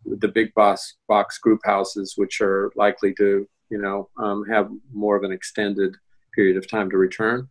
the 0.06 0.28
big 0.28 0.54
box 0.54 0.96
box 1.08 1.38
group 1.38 1.62
houses 1.64 2.14
which 2.18 2.42
are 2.42 2.72
likely 2.76 3.14
to 3.14 3.48
you 3.70 3.82
know 3.82 4.10
um, 4.18 4.44
have 4.46 4.70
more 4.92 5.16
of 5.16 5.24
an 5.24 5.32
extended 5.32 5.96
period 6.36 6.58
of 6.58 6.70
time 6.70 6.90
to 6.90 6.98
return 6.98 7.48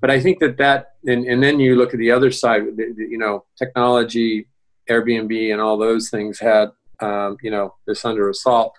but 0.00 0.10
I 0.10 0.20
think 0.20 0.40
that 0.40 0.58
that, 0.58 0.92
and, 1.06 1.24
and 1.24 1.42
then 1.42 1.58
you 1.58 1.76
look 1.76 1.94
at 1.94 1.98
the 1.98 2.10
other 2.10 2.30
side, 2.30 2.62
you 2.76 3.18
know, 3.18 3.44
technology, 3.58 4.46
Airbnb, 4.90 5.52
and 5.52 5.60
all 5.60 5.78
those 5.78 6.10
things 6.10 6.38
had, 6.38 6.70
um, 7.00 7.36
you 7.42 7.50
know, 7.50 7.74
this 7.86 8.04
under 8.04 8.28
assault. 8.28 8.72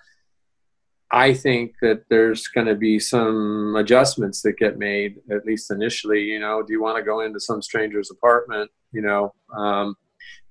I 1.10 1.32
think 1.32 1.74
that 1.80 2.04
there's 2.10 2.48
going 2.48 2.66
to 2.66 2.74
be 2.74 2.98
some 2.98 3.76
adjustments 3.76 4.42
that 4.42 4.58
get 4.58 4.78
made, 4.78 5.16
at 5.30 5.46
least 5.46 5.70
initially. 5.70 6.22
You 6.22 6.40
know, 6.40 6.62
do 6.62 6.72
you 6.72 6.82
want 6.82 6.98
to 6.98 7.02
go 7.02 7.20
into 7.20 7.40
some 7.40 7.62
stranger's 7.62 8.10
apartment? 8.10 8.70
You 8.92 9.02
know, 9.02 9.34
um, 9.56 9.96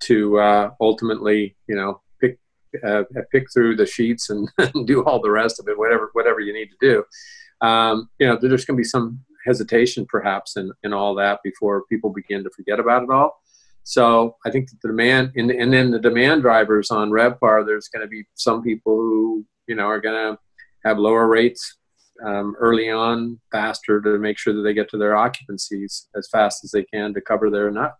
to 0.02 0.40
uh, 0.40 0.72
ultimately, 0.82 1.56
you 1.68 1.76
know, 1.76 2.02
pick 2.20 2.40
uh, 2.84 3.04
pick 3.32 3.46
through 3.54 3.76
the 3.76 3.86
sheets 3.86 4.30
and, 4.30 4.50
do 4.88 5.04
all 5.04 5.22
the 5.22 5.32
rest 5.32 5.60
of 5.60 5.68
it, 5.68 5.78
whatever 5.78 6.10
whatever 6.14 6.40
you 6.40 6.54
need 6.54 6.70
to 6.70 6.78
do. 6.82 7.66
Um, 7.66 8.10
you 8.20 8.28
know, 8.28 8.38
there's 8.40 8.66
going 8.66 8.78
to 8.78 8.82
be 8.82 8.84
some 8.84 9.20
hesitation 9.46 10.06
perhaps 10.08 10.58
in, 10.58 10.72
in 10.84 10.94
all 10.94 11.16
that 11.16 11.40
before 11.44 11.86
people 11.90 12.12
begin 12.12 12.44
to 12.44 12.50
forget 12.50 12.80
about 12.80 13.04
it 13.04 13.10
all. 13.10 13.42
So 13.84 14.36
I 14.46 14.52
think 14.52 14.70
that 14.70 14.82
the 14.82 14.90
demand, 14.90 15.32
and, 15.38 15.50
and 15.50 15.72
then 15.72 15.92
the 15.92 16.00
demand 16.00 16.42
drivers 16.42 16.92
on 16.92 17.10
RevPAR, 17.10 17.66
there's 17.66 17.88
going 17.88 18.06
to 18.06 18.10
be 18.10 18.26
some 18.36 18.62
people 18.62 18.98
who, 18.98 19.46
you 19.66 19.76
know, 19.76 19.86
are 19.86 20.02
going 20.02 20.34
to 20.34 20.40
have 20.88 20.98
lower 20.98 21.28
rates 21.28 21.78
um, 22.26 22.56
early 22.60 22.90
on 22.90 23.40
faster 23.52 24.02
to 24.02 24.18
make 24.18 24.38
sure 24.38 24.54
that 24.54 24.62
they 24.62 24.74
get 24.74 24.90
to 24.90 24.98
their 24.98 25.16
occupancies 25.16 26.08
as 26.16 26.28
fast 26.32 26.64
as 26.64 26.72
they 26.72 26.84
can 26.84 27.14
to 27.14 27.22
cover 27.22 27.50
their 27.50 27.70
nut. 27.70 27.94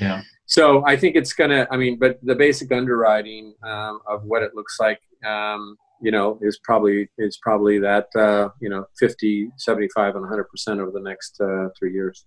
Yeah. 0.00 0.22
So 0.46 0.84
I 0.86 0.96
think 0.96 1.16
it's 1.16 1.32
going 1.32 1.50
to, 1.50 1.66
I 1.70 1.76
mean, 1.76 1.98
but 1.98 2.18
the 2.22 2.34
basic 2.34 2.72
underwriting 2.72 3.54
um, 3.62 4.00
of 4.06 4.24
what 4.24 4.42
it 4.42 4.54
looks 4.54 4.78
like, 4.80 5.00
um, 5.26 5.76
you 6.00 6.10
know, 6.10 6.38
is 6.42 6.60
probably, 6.62 7.08
is 7.18 7.38
probably 7.42 7.78
that, 7.80 8.06
uh, 8.16 8.48
you 8.60 8.68
know, 8.68 8.84
50, 8.98 9.50
75 9.56 10.16
and 10.16 10.24
100% 10.24 10.80
over 10.80 10.90
the 10.90 11.00
next 11.00 11.40
uh, 11.40 11.68
three 11.78 11.92
years. 11.92 12.24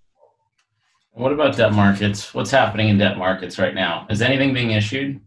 What 1.13 1.33
about 1.33 1.57
debt 1.57 1.73
markets? 1.73 2.33
What's 2.33 2.51
happening 2.51 2.89
in 2.89 2.97
debt 2.97 3.17
markets 3.17 3.59
right 3.59 3.75
now? 3.75 4.07
Is 4.09 4.21
anything 4.21 4.53
being 4.53 4.71
issued? 4.71 5.19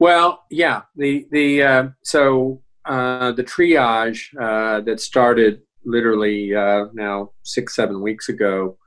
Well, 0.00 0.44
yeah. 0.50 0.82
The 0.96 1.26
the 1.30 1.62
uh, 1.62 1.88
so 2.02 2.62
uh, 2.88 3.32
the 3.32 3.44
triage 3.44 4.34
uh, 4.40 4.80
that 4.80 4.98
started 4.98 5.60
literally 5.84 6.54
uh, 6.54 6.86
now 6.94 7.30
six 7.42 7.76
seven 7.76 8.00
weeks 8.00 8.28
ago. 8.30 8.78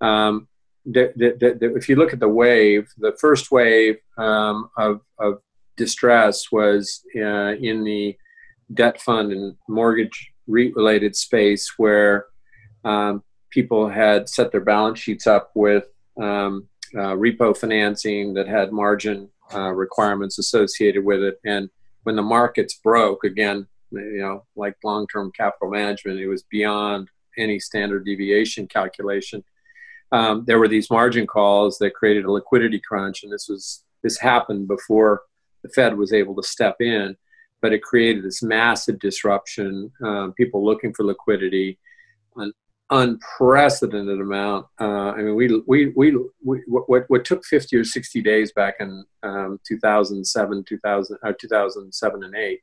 Um, 0.00 0.48
the, 0.84 1.12
the, 1.16 1.56
the, 1.60 1.76
if 1.76 1.88
you 1.88 1.96
look 1.96 2.12
at 2.12 2.20
the 2.20 2.28
wave, 2.28 2.88
the 2.98 3.16
first 3.20 3.50
wave 3.50 3.96
um, 4.18 4.68
of, 4.76 5.00
of 5.18 5.40
distress 5.76 6.50
was 6.50 7.02
uh, 7.16 7.54
in 7.54 7.84
the 7.84 8.16
debt 8.72 9.00
fund 9.00 9.32
and 9.32 9.56
mortgage 9.68 10.32
related 10.46 11.16
space 11.16 11.72
where 11.76 12.26
um, 12.84 13.22
people 13.50 13.88
had 13.88 14.28
set 14.28 14.50
their 14.50 14.60
balance 14.60 14.98
sheets 14.98 15.26
up 15.26 15.52
with 15.54 15.86
um, 16.20 16.68
uh, 16.94 17.14
repo 17.14 17.56
financing 17.56 18.34
that 18.34 18.48
had 18.48 18.72
margin 18.72 19.30
requirements 19.72 20.38
associated 20.38 21.04
with 21.04 21.22
it. 21.22 21.38
And 21.44 21.70
when 22.04 22.16
the 22.16 22.22
markets 22.22 22.74
broke, 22.74 23.24
again, 23.24 23.66
you 23.90 24.18
know, 24.18 24.44
like 24.56 24.76
long 24.84 25.06
term 25.08 25.32
capital 25.36 25.70
management, 25.70 26.20
it 26.20 26.28
was 26.28 26.44
beyond 26.44 27.08
any 27.36 27.58
standard 27.58 28.04
deviation 28.04 28.66
calculation. 28.66 29.42
Um, 30.12 30.44
there 30.46 30.58
were 30.58 30.68
these 30.68 30.90
margin 30.90 31.26
calls 31.26 31.78
that 31.78 31.94
created 31.94 32.24
a 32.24 32.30
liquidity 32.30 32.80
crunch, 32.80 33.24
and 33.24 33.32
this 33.32 33.48
was 33.48 33.84
this 34.02 34.18
happened 34.18 34.68
before 34.68 35.22
the 35.62 35.70
Fed 35.70 35.96
was 35.96 36.12
able 36.12 36.36
to 36.36 36.42
step 36.42 36.76
in, 36.80 37.16
but 37.62 37.72
it 37.72 37.82
created 37.82 38.22
this 38.22 38.42
massive 38.42 38.98
disruption. 38.98 39.90
Um, 40.04 40.34
people 40.34 40.64
looking 40.64 40.92
for 40.92 41.04
liquidity, 41.04 41.78
unprecedented 42.90 44.20
amount. 44.20 44.66
Uh, 44.80 45.10
I 45.10 45.22
mean, 45.22 45.34
we, 45.34 45.62
we, 45.66 45.92
we, 45.96 46.16
we, 46.44 46.62
what, 46.66 47.04
what 47.08 47.24
took 47.24 47.44
50 47.44 47.76
or 47.76 47.84
60 47.84 48.22
days 48.22 48.52
back 48.52 48.76
in 48.80 49.04
um, 49.22 49.58
2007, 49.66 50.64
2000, 50.68 51.18
or 51.22 51.32
2007 51.32 52.24
and 52.24 52.34
8 52.34 52.60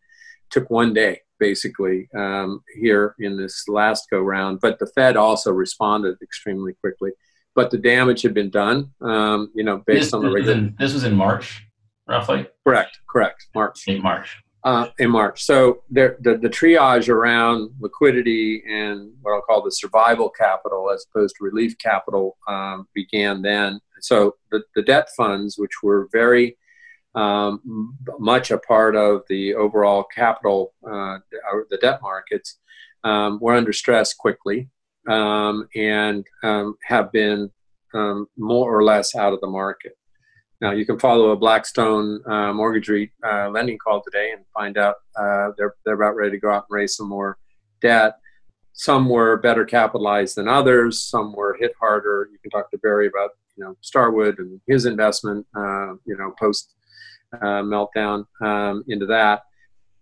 took 0.50 0.70
one 0.70 0.94
day 0.94 1.22
basically 1.40 2.10
um, 2.16 2.62
here 2.80 3.16
in 3.20 3.38
this 3.38 3.68
last 3.68 4.08
go 4.12 4.20
round. 4.20 4.60
But 4.62 4.80
the 4.80 4.88
Fed 4.88 5.18
also 5.18 5.52
responded 5.52 6.18
extremely 6.22 6.74
quickly. 6.74 7.12
But 7.56 7.72
the 7.72 7.78
damage 7.78 8.22
had 8.22 8.34
been 8.34 8.50
done, 8.50 8.92
um, 9.02 9.52
you 9.54 9.64
know, 9.64 9.84
based 9.86 10.08
this, 10.08 10.14
on 10.14 10.24
the 10.24 10.32
regular. 10.32 10.70
This 10.80 10.94
was 10.94 11.04
in 11.04 11.16
March, 11.16 11.66
roughly. 12.08 12.48
Correct, 12.66 13.00
correct, 13.10 13.48
March. 13.54 13.88
In 13.88 14.02
March 14.02 14.42
uh, 14.64 14.88
in 15.00 15.10
March. 15.10 15.44
So 15.44 15.82
the, 15.90 16.18
the, 16.20 16.38
the 16.38 16.50
triage 16.50 17.10
around 17.10 17.72
liquidity 17.80 18.64
and 18.70 19.12
what 19.22 19.34
I'll 19.34 19.42
call 19.42 19.64
the 19.64 19.72
survival 19.72 20.30
capital 20.30 20.92
as 20.92 21.06
opposed 21.10 21.36
to 21.38 21.44
relief 21.44 21.78
capital 21.78 22.38
um, 22.48 22.88
began 22.94 23.42
then. 23.42 23.80
So 24.02 24.36
the, 24.52 24.64
the 24.76 24.82
debt 24.82 25.10
funds, 25.16 25.58
which 25.58 25.84
were 25.84 26.10
very 26.12 26.58
um, 27.16 27.98
much 28.20 28.52
a 28.52 28.58
part 28.58 28.96
of 28.96 29.24
the 29.30 29.54
overall 29.56 30.04
capital, 30.04 30.74
uh, 30.86 31.18
the 31.70 31.78
debt 31.82 32.00
markets, 32.02 32.60
um, 33.04 33.40
were 33.42 33.56
under 33.56 33.74
stress 33.74 34.14
quickly 34.14 34.70
um, 35.08 35.68
and 35.76 36.26
um, 36.44 36.76
have 36.86 37.12
been 37.12 37.50
um, 37.94 38.28
more 38.38 38.76
or 38.76 38.84
less 38.84 39.16
out 39.16 39.34
of 39.34 39.42
the 39.42 39.48
market. 39.48 39.98
Now 40.62 40.72
you 40.72 40.86
can 40.86 41.00
follow 41.00 41.32
a 41.32 41.36
Blackstone 41.36 42.22
uh, 42.26 42.54
mortgage 42.54 42.88
REIT 42.88 43.10
uh, 43.26 43.50
lending 43.50 43.80
call 43.80 44.02
today 44.04 44.32
and 44.32 44.46
find 44.54 44.78
out 44.78 44.96
uh, 45.16 45.50
they're 45.58 45.76
they're 45.84 45.96
about 45.96 46.16
ready 46.16 46.32
to 46.32 46.40
go 46.40 46.52
out 46.52 46.66
and 46.70 46.76
raise 46.76 46.96
some 46.96 47.10
more 47.10 47.38
debt. 47.82 48.20
Some 48.74 49.10
were 49.10 49.38
better 49.38 49.66
capitalized 49.66 50.38
than 50.38 50.48
others. 50.48 51.04
Some 51.04 51.34
were 51.34 51.58
hit 51.60 51.74
harder. 51.80 52.30
You 52.32 52.38
can 52.40 52.52
talk 52.52 52.70
to 52.72 52.78
Barry 52.78 53.08
about 53.08 53.32
you 53.58 53.64
know 53.64 53.76
Starwood 53.82 54.38
and 54.38 54.62
his 54.68 54.86
investment. 54.86 55.48
Uh, 55.56 55.94
you 56.06 56.16
know 56.16 56.34
post 56.40 56.76
uh, 57.34 57.64
meltdown 57.64 58.26
um, 58.42 58.84
into 58.88 59.08
that. 59.08 59.44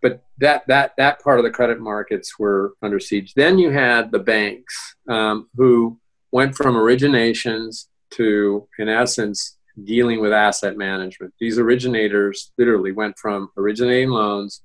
But 0.01 0.23
that 0.39 0.67
that 0.67 0.93
that 0.97 1.23
part 1.23 1.39
of 1.39 1.45
the 1.45 1.51
credit 1.51 1.79
markets 1.79 2.37
were 2.37 2.73
under 2.81 2.99
siege. 2.99 3.33
Then 3.33 3.59
you 3.59 3.69
had 3.69 4.11
the 4.11 4.19
banks 4.19 4.95
um, 5.07 5.49
who 5.55 5.99
went 6.31 6.55
from 6.55 6.75
originations 6.75 7.85
to, 8.11 8.67
in 8.77 8.89
essence, 8.89 9.57
dealing 9.85 10.19
with 10.21 10.33
asset 10.33 10.77
management. 10.77 11.33
These 11.39 11.59
originators 11.59 12.51
literally 12.57 12.91
went 12.91 13.17
from 13.17 13.49
originating 13.57 14.09
loans 14.09 14.61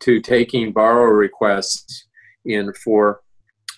to 0.00 0.20
taking 0.20 0.72
borrower 0.72 1.14
requests 1.14 2.06
in 2.44 2.72
for 2.72 3.20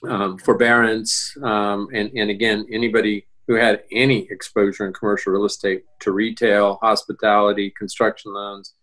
um, 0.08 0.38
forbearance, 0.38 1.34
um, 1.42 1.88
and, 1.94 2.10
and 2.14 2.30
again, 2.30 2.66
anybody 2.70 3.26
who 3.46 3.54
had 3.54 3.82
any 3.92 4.26
exposure 4.30 4.86
in 4.86 4.92
commercial 4.92 5.32
real 5.32 5.44
estate 5.44 5.84
to 6.00 6.12
retail, 6.12 6.78
hospitality, 6.82 7.72
construction 7.76 8.32
loans, 8.32 8.74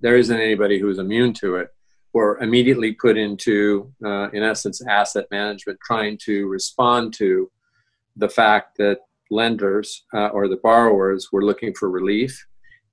there 0.00 0.16
isn't 0.16 0.40
anybody 0.40 0.78
who's 0.78 0.98
immune 0.98 1.32
to 1.34 1.56
it, 1.56 1.68
or 2.12 2.38
immediately 2.38 2.92
put 2.92 3.16
into, 3.16 3.92
uh, 4.04 4.30
in 4.30 4.42
essence, 4.42 4.84
asset 4.86 5.26
management, 5.30 5.78
trying 5.84 6.18
to 6.18 6.46
respond 6.48 7.12
to 7.14 7.50
the 8.16 8.28
fact 8.28 8.76
that 8.78 8.98
lenders 9.30 10.04
uh, 10.14 10.28
or 10.28 10.48
the 10.48 10.60
borrowers 10.62 11.28
were 11.32 11.44
looking 11.44 11.74
for 11.74 11.90
relief, 11.90 12.46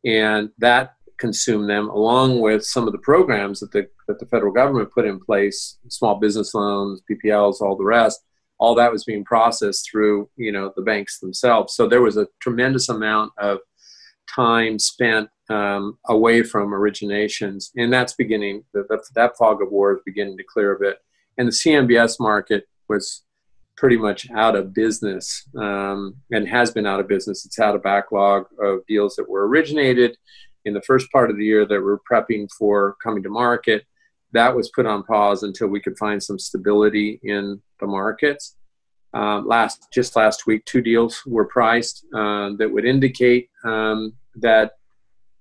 and 0.06 0.50
that 0.58 0.94
consumed 1.18 1.70
them 1.70 1.90
along 1.90 2.40
with 2.42 2.64
some 2.64 2.86
of 2.86 2.92
the 2.92 3.00
programs 3.00 3.60
that 3.60 3.72
the 3.72 3.88
that 4.08 4.20
the 4.20 4.26
federal 4.28 4.54
government 4.54 4.92
put 4.94 5.06
in 5.06 5.20
place, 5.20 5.78
small 5.90 6.20
business 6.20 6.54
loans, 6.54 7.02
PPLs, 7.10 7.62
all 7.62 7.76
the 7.76 7.84
rest. 7.84 8.22
All 8.60 8.74
that 8.76 8.92
was 8.92 9.04
being 9.04 9.24
processed 9.24 9.88
through 9.90 10.30
you 10.36 10.52
know 10.52 10.72
the 10.76 10.82
banks 10.82 11.20
themselves. 11.20 11.76
So 11.76 11.88
there 11.88 12.02
was 12.02 12.18
a 12.18 12.28
tremendous 12.42 12.90
amount 12.90 13.34
of 13.38 13.60
time 14.34 14.80
spent 14.80 15.30
um, 15.50 15.98
away 16.08 16.44
from 16.44 16.72
originations, 16.72 17.70
and 17.76 17.92
that's 17.92 18.14
beginning. 18.14 18.64
The, 18.74 18.86
the, 18.90 19.04
that 19.16 19.38
fog 19.38 19.62
of 19.62 19.72
war 19.72 19.96
is 19.96 20.02
beginning 20.06 20.38
to 20.38 20.44
clear 20.44 20.76
a 20.76 20.80
bit, 20.80 20.98
and 21.38 21.48
the 21.48 21.52
CMBS 21.52 22.20
market 22.20 22.68
was 22.90 23.24
pretty 23.78 23.96
much 23.98 24.30
out 24.32 24.56
of 24.56 24.74
business 24.74 25.48
um, 25.58 26.16
and 26.32 26.48
has 26.48 26.72
been 26.72 26.88
out 26.88 27.00
of 27.00 27.08
business. 27.08 27.46
It's 27.46 27.58
had 27.58 27.76
a 27.76 27.80
backlog 27.80 28.48
of 28.60 28.86
deals 28.88 29.16
that 29.16 29.30
were 29.30 29.48
originated 29.48 30.18
in 30.66 30.74
the 30.74 30.82
first 30.82 31.12
part 31.12 31.30
of 31.30 31.38
the 31.38 31.46
year 31.46 31.66
that 31.66 31.80
were 31.80 32.02
prepping 32.12 32.50
for 32.58 32.98
coming 33.02 33.24
to 33.24 33.30
market. 33.30 33.86
That 34.34 34.56
was 34.56 34.70
put 34.70 34.86
on 34.86 35.04
pause 35.04 35.44
until 35.44 35.68
we 35.68 35.80
could 35.80 35.98
find 35.98 36.22
some 36.22 36.40
stability 36.40 37.20
in 37.24 37.62
the 37.80 37.88
markets. 37.88 38.56
Um, 39.14 39.48
last 39.48 39.88
just 39.94 40.16
last 40.16 40.48
week, 40.48 40.66
two 40.66 40.82
deals 40.82 41.24
were 41.26 41.46
priced 41.46 42.06
uh, 42.14 42.52
that 42.58 42.70
would 42.70 42.84
indicate 42.84 43.50
um, 43.64 44.14
that 44.36 44.74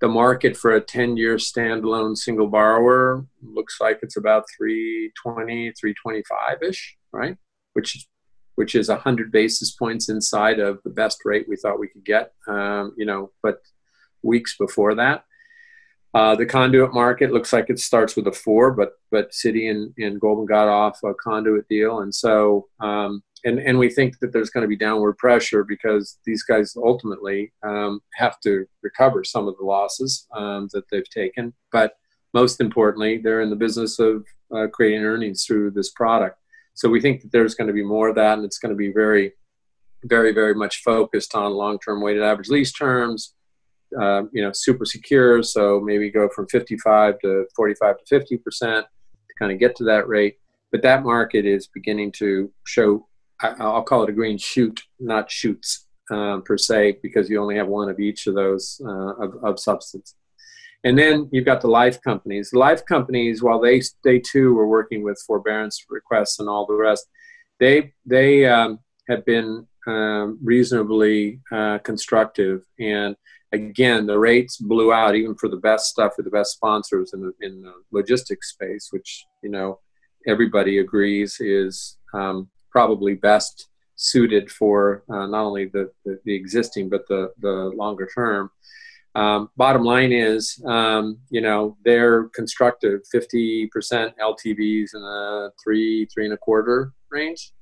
the 0.01 0.09
market 0.09 0.57
for 0.57 0.77
a 0.77 0.81
10-year 0.81 1.37
standalone 1.37 2.17
single 2.17 2.47
borrower 2.47 3.27
looks 3.43 3.81
like 3.81 3.99
it's 4.03 4.19
about 4.19 4.45
320 4.57 5.73
325ish 5.73 6.79
right 7.13 7.37
which 7.73 8.07
which 8.57 8.75
is 8.75 8.89
100 8.89 9.31
basis 9.31 9.71
points 9.71 10.09
inside 10.09 10.59
of 10.59 10.83
the 10.83 10.91
best 10.91 11.21
rate 11.25 11.47
we 11.49 11.57
thought 11.57 11.79
we 11.79 11.89
could 11.89 12.05
get, 12.05 12.33
um, 12.49 12.95
you 12.97 13.07
know, 13.07 13.31
but 13.43 13.61
weeks 14.23 14.57
before 14.57 14.95
that. 14.97 15.25
Uh, 16.15 16.35
the 16.35 16.47
conduit 16.47 16.95
market 16.95 17.31
looks 17.31 17.53
like 17.53 17.69
it 17.69 17.79
starts 17.79 18.17
with 18.17 18.27
a 18.27 18.33
four, 18.33 18.73
but 18.73 18.93
but 19.11 19.33
Citi 19.33 19.71
and, 19.71 19.93
and 19.99 20.19
Goldman 20.21 20.47
got 20.47 20.67
off 20.67 20.99
a 21.05 21.13
conduit 21.13 21.69
deal, 21.69 22.01
and 22.01 22.15
so 22.15 22.69
um, 22.81 23.23
and 23.45 23.59
and 23.59 23.79
we 23.79 23.91
think 23.91 24.19
that 24.21 24.33
there's 24.33 24.49
going 24.49 24.63
to 24.63 24.69
be 24.69 24.77
downward 24.77 25.19
pressure 25.19 25.63
because 25.63 26.19
these 26.25 26.43
guys 26.43 26.75
ultimately 26.75 27.53
um, 27.63 28.01
have 28.15 28.41
to 28.41 28.65
recover 28.83 29.25
some 29.25 29.47
of 29.47 29.59
the 29.59 29.65
losses 29.65 30.27
um, 30.35 30.71
that 30.73 30.85
they've 30.91 31.11
taken, 31.11 31.53
but 31.71 31.97
most 32.33 32.63
importantly, 32.63 33.19
they're 33.19 33.43
in 33.43 33.51
the 33.51 33.57
business 33.57 33.99
of 33.99 34.25
uh, 34.55 34.69
creating 34.73 35.05
earnings 35.05 35.45
through 35.45 35.71
this 35.71 35.91
product. 35.91 36.39
So 36.77 36.91
we 36.91 37.01
think 37.01 37.23
that 37.23 37.33
there's 37.33 37.55
going 37.55 37.69
to 37.69 37.73
be 37.73 37.83
more 37.83 38.11
of 38.11 38.15
that, 38.17 38.35
and 38.37 38.45
it's 38.45 38.59
going 38.59 38.71
to 38.71 38.77
be 38.77 38.93
very, 38.93 39.33
very, 40.05 40.33
very 40.33 40.55
much 40.55 40.83
focused 40.83 41.35
on 41.35 41.53
long-term 41.53 42.03
weighted 42.03 42.23
average 42.23 42.51
lease 42.51 42.71
terms, 42.71 43.35
uh, 43.99 44.25
you 44.31 44.43
know 44.43 44.53
super 44.53 44.85
secure. 44.85 45.43
So 45.43 45.81
maybe 45.81 46.11
go 46.11 46.29
from 46.29 46.47
55 46.49 47.19
to 47.21 47.47
45 47.57 47.99
to 47.99 48.05
50 48.07 48.37
percent 48.39 48.87
to 48.87 49.35
kind 49.39 49.53
of 49.53 49.59
get 49.59 49.75
to 49.77 49.85
that 49.85 50.07
rate. 50.07 50.37
But 50.71 50.83
that 50.83 51.03
market 51.03 51.47
is 51.47 51.67
beginning 51.67 52.13
to 52.19 52.53
show. 52.67 53.07
I'll 53.41 53.83
call 53.83 54.03
it 54.03 54.11
a 54.11 54.13
green 54.13 54.39
shoot, 54.39 54.83
not 55.01 55.31
shoots 55.31 55.87
um, 56.11 56.43
per 56.43 56.59
se, 56.59 56.99
because 57.03 57.29
you 57.31 57.41
only 57.41 57.57
have 57.57 57.69
one 57.69 57.89
of 57.89 58.01
each 58.01 58.27
of 58.27 58.35
those 58.35 58.81
uh, 58.85 59.15
of, 59.15 59.35
of 59.43 59.59
substance. 59.59 60.15
And 60.85 60.99
then 60.99 61.29
you've 61.33 61.45
got 61.45 61.61
the 61.61 61.69
life 61.69 62.01
companies. 62.03 62.51
The 62.51 62.59
life 62.59 62.85
companies, 62.85 63.43
while 63.43 63.61
they 63.61 63.83
they 64.05 64.19
too 64.21 64.55
were 64.55 64.69
working 64.69 65.03
with 65.03 65.23
forbearance 65.27 65.85
requests 65.89 66.39
and 66.39 66.49
all 66.49 66.67
the 66.67 66.75
rest, 66.75 67.07
they 67.59 67.93
they 68.05 68.47
um, 68.47 68.79
have 69.09 69.25
been 69.25 69.67
um, 69.87 70.39
reasonably 70.43 71.41
uh, 71.53 71.79
constructive. 71.79 72.65
And 72.79 73.17
again, 73.53 74.07
the 74.07 74.19
rates 74.19 74.57
blew 74.59 74.93
out 74.93 75.15
even 75.15 75.35
for 75.37 75.49
the 75.49 75.57
best 75.57 75.87
stuff 75.87 76.13
with 76.17 76.25
the 76.25 76.31
best 76.31 76.53
sponsors 76.53 77.13
in 77.15 77.21
the, 77.21 77.33
in 77.41 77.63
the 77.63 77.73
logistics 77.93 78.51
space, 78.51 78.89
which 78.91 79.25
you 79.43 79.51
know 79.51 79.81
everybody 80.27 80.79
agrees 80.79 81.41
is 81.41 81.99
um, 82.15 82.49
probably 82.71 83.15
best 83.15 83.69
suited 83.97 84.51
for 84.51 85.03
uh, 85.09 85.27
not 85.27 85.45
only 85.45 85.67
the, 85.67 85.91
the, 86.05 86.19
the, 86.25 86.35
existing 86.35 86.89
but 86.89 87.07
the, 87.09 87.33
the 87.41 87.73
longer 87.75 88.09
term. 88.15 88.51
Um, 89.17 89.49
bottom 89.57 89.83
line 89.83 90.13
is, 90.13 90.63
um, 90.67 91.19
you 91.31 91.41
know, 91.41 91.79
they're 91.87 92.25
constructive 92.35 93.01
50% 93.15 93.71
LTVs 93.73 94.95
in 94.95 95.01
the 95.01 95.51
three, 95.65 96.05
three 96.13 96.27
and 96.27 96.35
a 96.35 96.37
quarter 96.37 96.93
range 97.11 97.53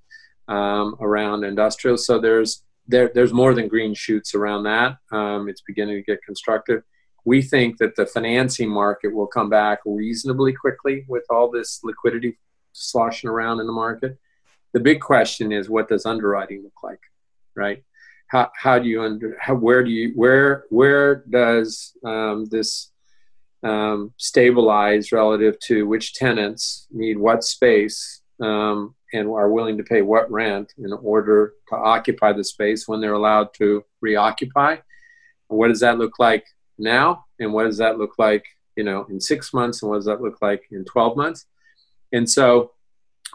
um, 0.48 0.96
around 1.00 1.44
industrial. 1.44 1.96
So 1.96 2.18
there's 2.18 2.64
there, 2.88 3.10
there's 3.14 3.32
more 3.32 3.54
than 3.54 3.68
green 3.68 3.94
shoots 3.94 4.34
around 4.34 4.64
that. 4.64 4.96
Um, 5.12 5.48
it's 5.48 5.62
beginning 5.62 5.94
to 5.94 6.02
get 6.02 6.22
constructive. 6.24 6.82
We 7.24 7.40
think 7.40 7.78
that 7.78 7.94
the 7.94 8.04
financing 8.04 8.68
market 8.68 9.14
will 9.14 9.28
come 9.28 9.48
back 9.48 9.78
reasonably 9.86 10.52
quickly 10.52 11.04
with 11.08 11.24
all 11.30 11.50
this 11.50 11.80
liquidity 11.84 12.36
sloshing 12.72 13.30
around 13.30 13.60
in 13.60 13.66
the 13.66 13.72
market. 13.72 14.18
The 14.72 14.80
big 14.80 15.00
question 15.00 15.52
is, 15.52 15.70
what 15.70 15.88
does 15.88 16.04
underwriting 16.04 16.64
look 16.64 16.82
like, 16.82 17.00
right? 17.54 17.84
How, 18.28 18.50
how 18.56 18.78
do 18.78 18.88
you 18.88 19.02
under 19.02 19.36
how, 19.40 19.54
where 19.54 19.84
do 19.84 19.90
you 19.90 20.12
where 20.14 20.64
where 20.70 21.16
does 21.28 21.92
um, 22.04 22.46
this 22.46 22.90
um, 23.62 24.12
stabilize 24.18 25.12
relative 25.12 25.58
to 25.60 25.86
which 25.86 26.14
tenants 26.14 26.86
need 26.90 27.18
what 27.18 27.44
space 27.44 28.20
um, 28.40 28.94
and 29.12 29.28
are 29.28 29.50
willing 29.50 29.78
to 29.78 29.84
pay 29.84 30.02
what 30.02 30.30
rent 30.30 30.72
in 30.76 30.92
order 30.92 31.54
to 31.68 31.76
occupy 31.76 32.32
the 32.32 32.44
space 32.44 32.86
when 32.86 33.00
they're 33.00 33.14
allowed 33.14 33.54
to 33.54 33.84
reoccupy. 34.00 34.76
what 35.48 35.68
does 35.68 35.80
that 35.80 35.98
look 35.98 36.18
like 36.18 36.44
now? 36.78 37.24
And 37.38 37.52
what 37.52 37.64
does 37.64 37.78
that 37.78 37.96
look 37.96 38.18
like, 38.18 38.44
you 38.76 38.84
know, 38.84 39.06
in 39.08 39.20
six 39.20 39.54
months? 39.54 39.82
And 39.82 39.90
what 39.90 39.96
does 39.96 40.06
that 40.06 40.20
look 40.20 40.42
like 40.42 40.64
in 40.70 40.84
12 40.84 41.16
months? 41.16 41.46
And 42.12 42.28
so 42.28 42.72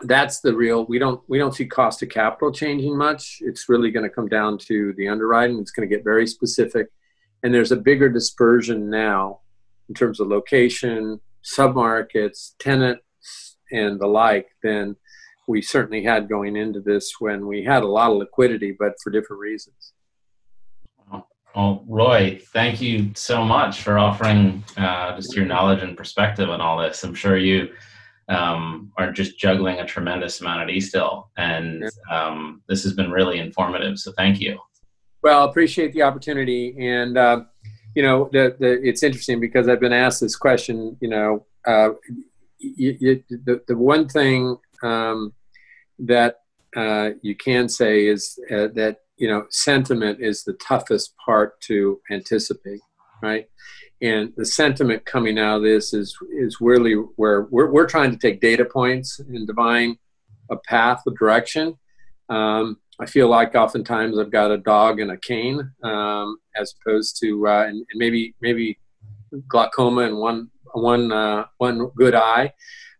that's 0.04 0.40
the 0.40 0.56
real 0.56 0.86
we 0.86 0.98
don't 0.98 1.22
we 1.28 1.38
don't 1.38 1.56
see 1.56 1.66
cost 1.66 2.02
of 2.02 2.10
capital 2.10 2.52
changing 2.52 2.98
much 2.98 3.40
it's 3.42 3.68
really 3.68 3.92
going 3.92 4.04
to 4.04 4.10
come 4.10 4.28
down 4.28 4.58
to 4.58 4.94
the 4.98 5.08
underwriting 5.08 5.60
it's 5.60 5.72
going 5.72 5.88
to 5.88 5.94
get 5.94 6.04
very 6.04 6.26
specific 6.26 6.88
and 7.44 7.54
there's 7.54 7.72
a 7.72 7.78
bigger 7.78 8.10
dispersion 8.10 8.90
now 8.90 9.40
in 9.90 9.96
terms 9.96 10.20
of 10.20 10.28
location 10.28 11.20
submarkets 11.44 12.52
tenants 12.60 13.58
and 13.72 14.00
the 14.00 14.08
like 14.08 14.48
than 14.64 14.96
we 15.50 15.62
certainly 15.62 16.04
had 16.04 16.30
going 16.30 16.56
into 16.56 16.80
this 16.80 17.14
when 17.20 17.48
we 17.48 17.64
had 17.64 17.82
a 17.82 17.88
lot 17.88 18.12
of 18.12 18.18
liquidity, 18.18 18.76
but 18.78 18.94
for 19.04 19.10
different 19.10 19.40
reasons. 19.40 19.94
Well, 21.56 21.84
Roy, 21.88 22.40
thank 22.54 22.80
you 22.80 23.12
so 23.16 23.44
much 23.44 23.82
for 23.82 23.98
offering 23.98 24.64
uh, 24.78 25.16
just 25.16 25.36
your 25.36 25.46
knowledge 25.46 25.82
and 25.82 25.98
perspective 25.98 26.50
on 26.50 26.62
all 26.62 26.78
this. 26.78 27.04
I'm 27.04 27.16
sure 27.16 27.38
you 27.38 27.74
um, 28.30 28.92
are 28.98 29.12
just 29.12 29.38
juggling 29.38 29.80
a 29.80 29.86
tremendous 29.86 30.40
amount 30.40 30.62
at 30.62 30.68
Eastdil, 30.68 31.26
and 31.38 31.90
um, 32.12 32.62
this 32.68 32.84
has 32.84 32.94
been 32.94 33.12
really 33.12 33.40
informative. 33.40 33.98
So 34.00 34.12
thank 34.14 34.40
you. 34.40 34.60
Well, 35.22 35.44
appreciate 35.44 35.94
the 35.94 36.04
opportunity, 36.04 36.76
and 36.80 37.18
uh, 37.18 37.42
you 37.96 38.04
know, 38.04 38.30
the, 38.32 38.56
the, 38.60 38.80
it's 38.88 39.04
interesting 39.04 39.40
because 39.40 39.68
I've 39.68 39.80
been 39.80 39.94
asked 39.94 40.22
this 40.22 40.36
question. 40.36 40.96
You 41.02 41.10
know, 41.10 41.46
uh, 41.68 41.90
you, 42.60 42.98
you, 43.00 43.24
the 43.30 43.62
the 43.68 43.76
one 43.76 44.08
thing 44.08 44.58
um, 44.84 45.34
that 45.98 46.38
uh, 46.76 47.12
you 47.22 47.36
can 47.36 47.68
say 47.68 48.06
is 48.06 48.40
uh, 48.52 48.68
that 48.76 48.98
you 49.18 49.28
know 49.28 49.46
sentiment 49.50 50.20
is 50.22 50.44
the 50.44 50.54
toughest 50.54 51.16
part 51.26 51.60
to 51.62 52.00
anticipate, 52.12 52.82
right? 53.22 53.48
And 54.02 54.34
the 54.38 54.46
sentiment 54.46 55.06
coming 55.06 55.38
out 55.38 55.58
of 55.58 55.64
this 55.64 55.94
is 55.94 56.18
is 56.32 56.58
really 56.62 56.94
where 56.94 57.44
we're 57.50 57.72
we're 57.72 57.88
trying 57.88 58.12
to 58.12 58.18
take 58.18 58.42
data 58.42 58.66
points 58.66 59.20
and 59.20 59.46
divine 59.46 59.98
a 60.50 60.58
path, 60.58 61.02
a 61.08 61.12
direction. 61.12 61.78
Um, 62.30 62.78
I 63.00 63.06
feel 63.06 63.28
like 63.30 63.56
oftentimes 63.56 64.18
I've 64.18 64.32
got 64.32 64.52
a 64.52 64.58
dog 64.58 65.00
and 65.00 65.12
a 65.12 65.18
cane, 65.18 65.72
um, 65.84 66.38
as 66.56 66.74
opposed 66.80 67.20
to 67.22 67.48
uh, 67.48 67.64
and, 67.64 67.78
and, 67.78 67.86
maybe 67.96 68.36
maybe 68.42 68.80
glaucoma 69.48 70.02
and 70.02 70.18
one 70.18 70.50
one 70.74 71.12
uh, 71.12 71.46
one 71.58 71.90
good 71.96 72.16
eye, 72.16 72.54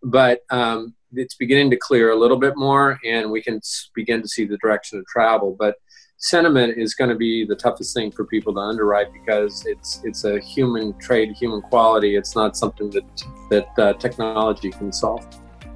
but 0.04 0.42
um, 0.50 0.96
it's 1.14 1.36
beginning 1.36 1.72
to 1.72 1.78
clear 1.78 2.12
a 2.12 2.16
little 2.16 2.38
bit 2.38 2.56
more 2.56 3.00
and 3.04 3.32
we 3.32 3.42
can 3.42 3.60
begin 3.96 4.22
to 4.22 4.28
see 4.28 4.46
the 4.46 4.58
direction 4.58 5.00
of 5.00 5.06
travel 5.08 5.56
but 5.58 5.76
sentiment 6.20 6.78
is 6.78 6.94
going 6.94 7.10
to 7.10 7.16
be 7.16 7.46
the 7.46 7.56
toughest 7.56 7.94
thing 7.94 8.12
for 8.12 8.26
people 8.26 8.54
to 8.54 8.60
underwrite 8.60 9.12
because 9.14 9.66
it's 9.66 10.02
it's 10.04 10.26
a 10.26 10.40
human 10.40 10.94
trait 11.00 11.32
human 11.32 11.62
quality 11.62 12.18
it's 12.18 12.36
not 12.36 12.58
something 12.58 12.90
that 12.90 13.24
that 13.50 13.68
uh, 13.80 13.94
technology 13.94 14.70
can 14.70 14.92
solve 14.92 15.26